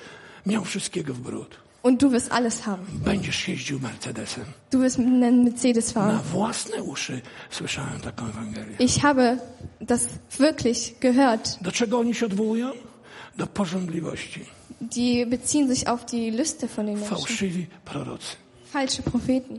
[0.46, 1.56] miał wszystkiego w bród.
[1.82, 2.86] Und du wirst alles haben.
[2.92, 4.44] Będziesz jeździł Mercedesem.
[4.70, 6.18] Du wirst mit einem Mercedes Na fahren.
[6.32, 7.20] własne uszy
[7.50, 8.76] słyszałem taką Ewangelię.
[8.78, 9.38] Ich habe
[9.80, 11.58] das wirklich gehört.
[11.62, 12.72] Do czego oni się odwołują?
[13.36, 14.44] Do porządliwości.
[14.80, 17.16] Die beziehen sich auf die Lüste von den Menschen.
[17.16, 18.36] Fałszywi prorocy.
[18.72, 19.58] Falsche Propheten.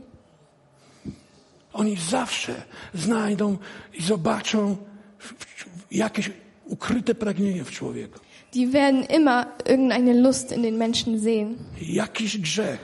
[1.72, 2.62] Oni zawsze
[2.94, 3.56] znajdą
[3.94, 4.76] i zobaczą
[5.90, 6.30] jakieś
[6.64, 8.18] ukryte pragnienie w człowieku.
[8.54, 11.56] Die werden immer irgendeine Lust in den Menschen sehen.
[11.80, 12.78] Jakiś grzech.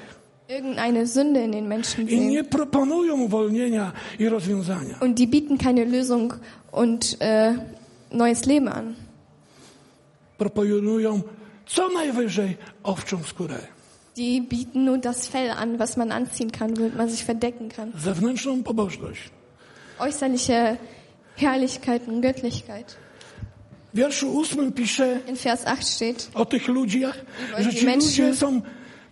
[0.49, 2.29] Irgendeine Sünde in den Menschen I sehen.
[2.29, 4.99] nie proponują uwolnienia i rozwiązania.
[5.01, 6.35] Und die bieten keine Lösung
[6.71, 7.55] und äh,
[8.11, 8.95] neues Leben an.
[10.39, 11.23] Proponują
[11.67, 13.59] co najwyżej owczą skórę.
[14.17, 17.93] Die bieten nur das Fell an, was man anziehen kann, womit man sich verdecken kann.
[18.05, 19.31] Zewnętrzną pobożność.
[19.99, 20.77] Äußerliche
[21.37, 22.97] Herrlichkeit und Göttlichkeit.
[23.95, 27.17] W wierszu ósmym pisze In Vers 8 steht, o tych ludziach,
[27.59, 28.63] że ci Menschen- ludzie są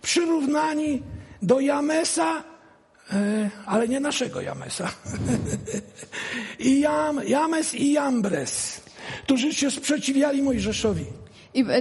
[0.01, 1.01] przyrównani
[1.41, 2.43] do Jamesa,
[3.13, 4.91] e, ale nie naszego Jamesa.
[6.59, 8.81] I Jam, James i Jambres,
[9.23, 11.05] którzy się sprzeciwiali Mojżeszowi.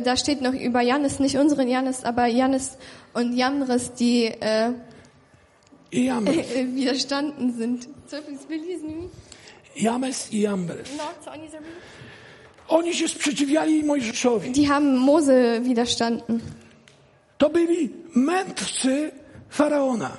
[0.05, 2.78] da steht noch über Jannes, nicht unseren Jannes, aber Jannes
[3.14, 4.72] und Jamres, die äh,
[5.92, 6.46] Jambres.
[6.74, 7.88] widerstanden sind.
[9.76, 10.88] James i Jambres.
[10.96, 11.72] No, zu Anni Sabine?
[12.72, 14.50] Oni się sprzeciwiali Mojżeszowi.
[14.50, 16.40] Die haben Mose widerstanden.
[17.38, 19.10] To byli mędrcy
[19.50, 20.10] Faraona.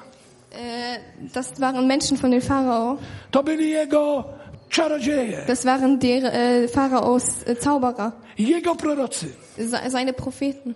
[0.51, 0.99] Äh,
[1.33, 2.97] das waren Menschen von den Pharao.
[3.31, 4.23] To byli jego
[4.69, 9.27] czarodzieje, Das waren der äh, Pharaos äh, Zauberer, jego prorocy.
[9.57, 10.73] se- seine Propheten.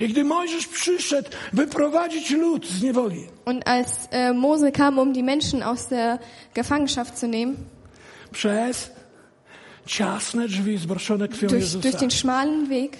[0.00, 5.22] I gdy Mojżesz przyszedł wyprowadzić lud z niewoli, Und als äh, Mose kam, um die
[5.24, 6.18] Menschen aus der
[6.54, 7.56] Gefangenschaft zu nehmen,
[8.32, 8.90] przez
[9.88, 12.96] ciasne drzwi zbroszone krwią durch, Jezusa, durch den schmalen Weg,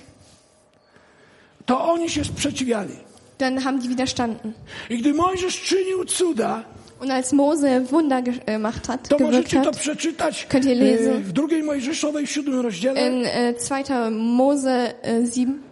[1.67, 2.97] to oni się sprzeciwiali.
[3.39, 4.53] dann haben die widerstanden.
[4.91, 6.65] I gdy Mojżesz czynił cuda,
[7.01, 10.73] Und als Mose Wunder ge- gemacht hat, to gewirkt możecie to hat, przeczytać Könnt ihr
[10.77, 11.23] e, lesen?
[11.23, 13.09] w drugiej Mojżeszowej siódmym rozdziale.
[13.09, 14.11] in äh, 2.
[14.11, 15.63] Mose äh, 7,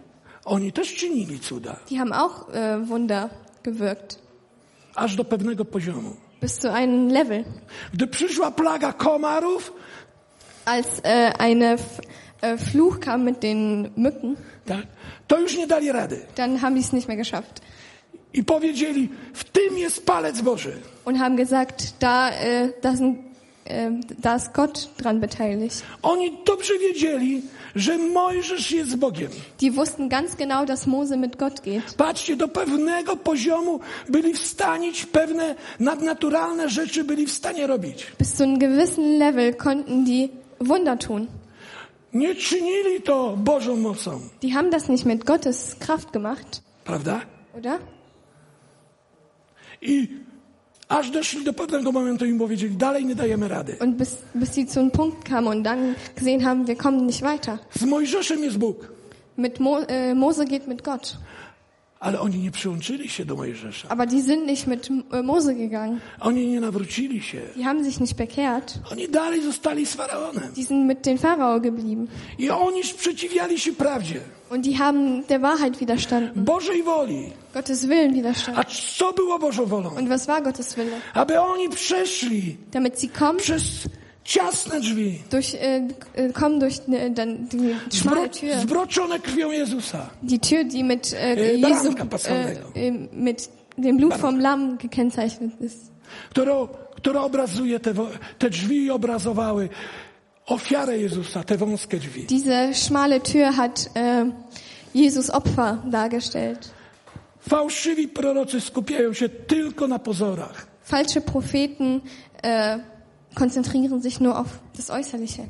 [0.45, 3.29] Oni też czynili cuda, die haben auch äh, Wunder
[3.63, 4.19] gewirkt.
[4.95, 6.15] aż do pewnego poziomu.
[6.41, 7.43] Bis zu einem Level.
[7.93, 9.73] Gdy przyszła plaga komarów,
[10.67, 12.01] Als äh, eine F
[12.41, 14.83] äh, Fluch kam mit den Mücken, tak,
[15.27, 16.19] to już nie dali rady.
[16.35, 17.61] dann haben die es nicht mehr geschafft.
[18.33, 20.73] I powiedzieli, w tym jest palec Boży.
[21.05, 23.19] Und haben gesagt, da, äh, da, sind,
[23.65, 23.91] äh,
[24.21, 25.83] da ist Gott dran beteiligt.
[26.01, 27.41] Oni dobrze wiedzieli,
[27.75, 29.31] że Mojżesz jest Bogiem.
[29.61, 31.95] Die wussten ganz genau, dass Mose mit Gott geht.
[31.97, 38.07] Patrzcie, do pewnego poziomu byli w stanie pewne nadnaturalne rzeczy byli w stanie robić.
[38.19, 40.29] Bis zu einem gewissen Level konnten die
[40.59, 41.27] Wunder tun.
[42.13, 47.21] Nie czynili to Bożą mocą, Die haben das nicht mit Gottes Kraft gemacht, prawda?
[47.57, 47.79] oder?
[49.81, 50.07] I
[50.89, 53.75] aż doszli do pewnego momentu i powiedzieli, dalej nie dajemy rady.
[53.79, 57.21] Und bis, bis sie zu einem Punkt kamen und dann gesehen haben, wir kommen nicht
[57.21, 57.59] weiter.
[57.77, 58.75] Z Mojżeszem jest Bóg.
[59.37, 61.17] Mit Mo, äh, Mose geht mit Gott.
[61.99, 63.89] Ale oni nie przyłączyli się do Mojżesza.
[63.89, 65.99] Aber die sind nicht mit äh, Mose gegangen.
[66.19, 67.41] Oni nie nawrócili się.
[67.55, 68.79] Die haben sich nicht bekehrt.
[68.91, 70.51] Oni dalej zostali z Faraonem.
[70.55, 72.07] Die sind mit den Pharao geblieben.
[72.39, 74.19] I oni sprzeciwiali się prawdzie,
[74.49, 76.45] Und die haben der Wahrheit widerstanden.
[76.45, 77.33] Bożej woli.
[77.53, 78.61] Gottes Willen widerstanden.
[78.61, 78.63] A
[78.97, 79.89] co było Bożą wolą?
[79.89, 81.01] Und was war Gottes Wille?
[81.13, 83.63] Aby oni przeszli Damit sie kommen, przez
[84.27, 85.87] ciasne drzwi, durch, äh,
[86.33, 88.59] kommen durch äh, dann die schmale zbro, Tür.
[88.59, 90.09] zbroczone krwią Jezusa.
[90.21, 91.95] Die Tür, die mit, äh, Jesu,
[92.75, 95.91] äh, mit dem Blut vom Lamm gekennzeichnet ist.
[96.29, 97.93] która, która obrazuje te,
[98.37, 99.69] te drzwi obrazowały
[100.45, 102.25] ofiarę Jezusa, te wąskie drzwi.
[102.25, 104.31] Diese schmale Tür hat äh,
[104.93, 106.71] Jesus Opfer dargestellt.
[107.39, 110.67] Fałszywi prorocy skupiają się tylko na pozorach.
[110.83, 112.01] Falsche Propheten
[112.43, 112.79] äh,
[113.41, 115.43] konzentrieren sich nur auf das Äußerliche.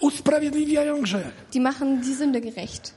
[0.00, 1.32] Usprawiedliwiają grzech.
[1.52, 2.94] Die machen die Sünde gerecht.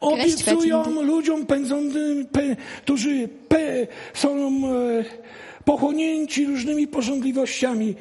[0.00, 5.04] Obiecują ludziom pędzącym, pe, którzy pe, są e,
[5.64, 7.94] pochłonięci różnymi porządliwościami,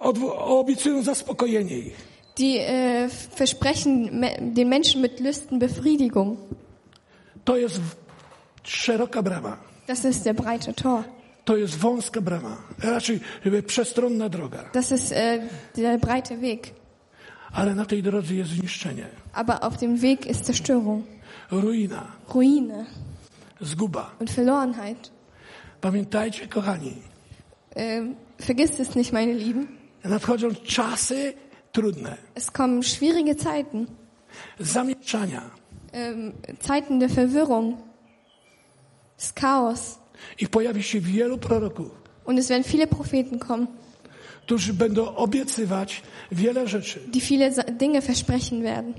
[0.00, 1.96] odwo- obiecują zaspokojenie ich.
[2.38, 6.38] Die äh, versprechen den Menschen mit Lüsten Befriedigung.
[7.44, 7.80] To jest
[8.62, 9.56] szeroka brama.
[9.86, 11.04] Das ist der breite Tor.
[11.46, 14.64] To jest wąska brama, raczej e, przestronna droga.
[14.72, 15.38] Das ist äh,
[15.76, 16.70] der breite Weg.
[17.52, 21.04] Ale na tej drodze jest zniszczenie, Aber auf dem Weg ist Zerstörung,
[21.50, 22.02] ruina,
[22.34, 22.86] Ruine
[23.60, 24.10] zguba.
[24.20, 25.10] und Verlorenheit.
[25.80, 26.94] Pamiętajcie, kochani,
[27.76, 29.66] Äh, vergisst es nicht, meine Lieben.
[30.04, 31.34] nadchodzą czasy
[31.72, 33.86] trudne, Es kommen schwierige Zeiten,
[34.60, 35.42] zamieszania.
[35.92, 37.76] ähm, Zeiten der Verwirrung,
[39.18, 39.98] des Chaos.
[40.40, 41.90] I pojawi się wielu proroków,
[42.24, 43.66] Und es werden viele Propheten kommen,
[44.46, 46.02] którzy będą obiecywać
[46.32, 48.94] wiele rzeczy, die viele Dinge versprechen werden,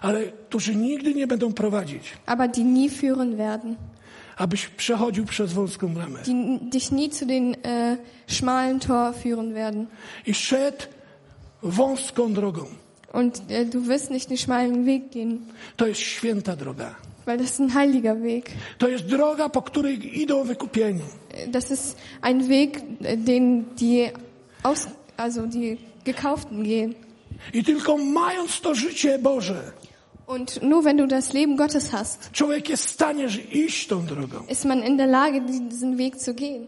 [0.00, 3.76] ale którzy nigdy nie będą prowadzić, aber die nie führen werden,
[4.36, 6.18] abyś przechodził przez wąską bramę.
[6.26, 7.96] die dich nie zu den äh,
[8.26, 9.86] schmalen Tor führen werden.
[10.26, 10.86] I szedł
[11.62, 12.64] wąską drogą.
[13.12, 15.38] Und äh, du wirst nicht den schmalen Weg gehen,
[15.76, 16.94] To jest święta droga.
[17.30, 18.50] Weil das ist ein heiliger Weg.
[18.78, 21.02] To jest droga, po której idą wykupieni.
[21.48, 24.10] Das ist ein Weg, äh, den die
[24.62, 26.94] aus, also die Gekauften gehen.
[27.54, 29.72] I tylko mając to życie Boże,
[30.26, 34.38] Und nur wenn du das Leben Gottes hast, człowiek jest w stanie iść tą drogą.
[34.48, 36.66] ist man in der Lage, diesen Weg zu gehen.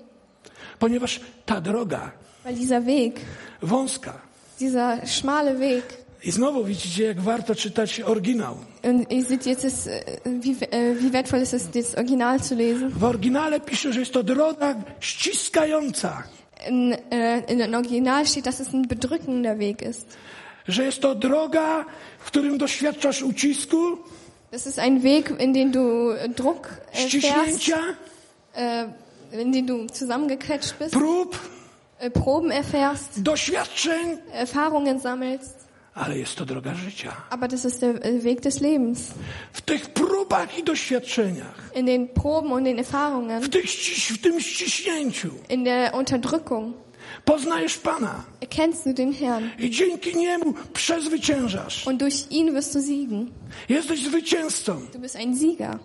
[0.78, 2.10] Ponieważ ta droga
[2.44, 3.20] Weil dieser Weg,
[3.62, 4.12] wąska.
[4.60, 5.84] dieser schmale Weg,
[6.24, 8.56] I znowu widzicie, jak warto czytać oryginał.
[8.82, 12.54] und ihr seht jetzt, ist, äh, wie, äh, wie wertvoll ist es, das Original zu
[12.54, 12.90] lesen.
[12.90, 16.22] W oryginale pisze, że jest to droga ściskająca,
[16.70, 20.06] In, äh, in dem Original steht, dass es ein bedrückender Weg ist.
[20.68, 21.84] że jest to droga,
[22.18, 23.98] w którym doświadczasz ucisku,
[24.50, 27.78] Das ist ein Weg, in den du Druck äh, fährst, ściśnięcia,
[28.54, 28.88] äh,
[29.42, 31.38] in den du zusammengequetscht bist, prób,
[32.14, 35.61] Proben erfährst, doświadczeń, Erfahrungen sammelst.
[35.95, 37.16] Ale jest to droga życia.
[37.30, 39.01] Aber das ist der äh, Weg des Lebens.
[39.53, 43.64] W tych próbach i doświadczeniach, In den Proben und den Erfahrungen, w, tych,
[44.11, 46.72] w tym ściśnięciu in der Unterdrückung
[47.24, 49.45] poznajesz Pana erkennst du den Herrn.
[49.59, 51.86] i dzięki Niemu przezwyciężasz.
[51.86, 53.30] Und durch ihn wirst du siegen.
[53.68, 54.80] Jesteś zwycięzcą.
[54.93, 55.78] Du bist ein Sieger.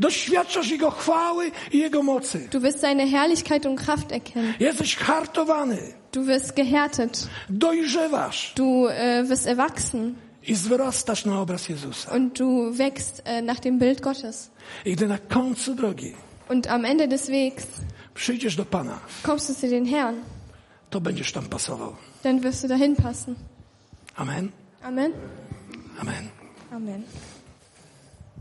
[0.00, 2.48] Doświadczasz Jego chwały i Jego mocy.
[2.52, 4.54] Du wirst seine Herrlichkeit und Kraft erkennen.
[4.60, 5.78] Jesteś hartowany,
[6.12, 7.28] Du wirst gehärtet.
[7.48, 10.14] dojrzewasz Du äh, wirst erwachsen.
[10.46, 12.12] i wzrastasz na obraz Jezusa.
[12.14, 14.50] Und du wächst äh, nach dem Bild Gottes.
[14.84, 16.14] I gdy na końcu drogi
[16.48, 17.66] Und am Ende des Wegs
[18.14, 20.16] przyjdziesz do Pana, kommst du zu den Herrn.
[20.90, 21.96] to będziesz tam pasował.
[22.22, 23.34] Dann wirst du dahin passen.
[24.16, 24.52] Amen.
[24.82, 25.12] Amen.
[26.00, 26.28] Amen.
[26.70, 27.04] Amen.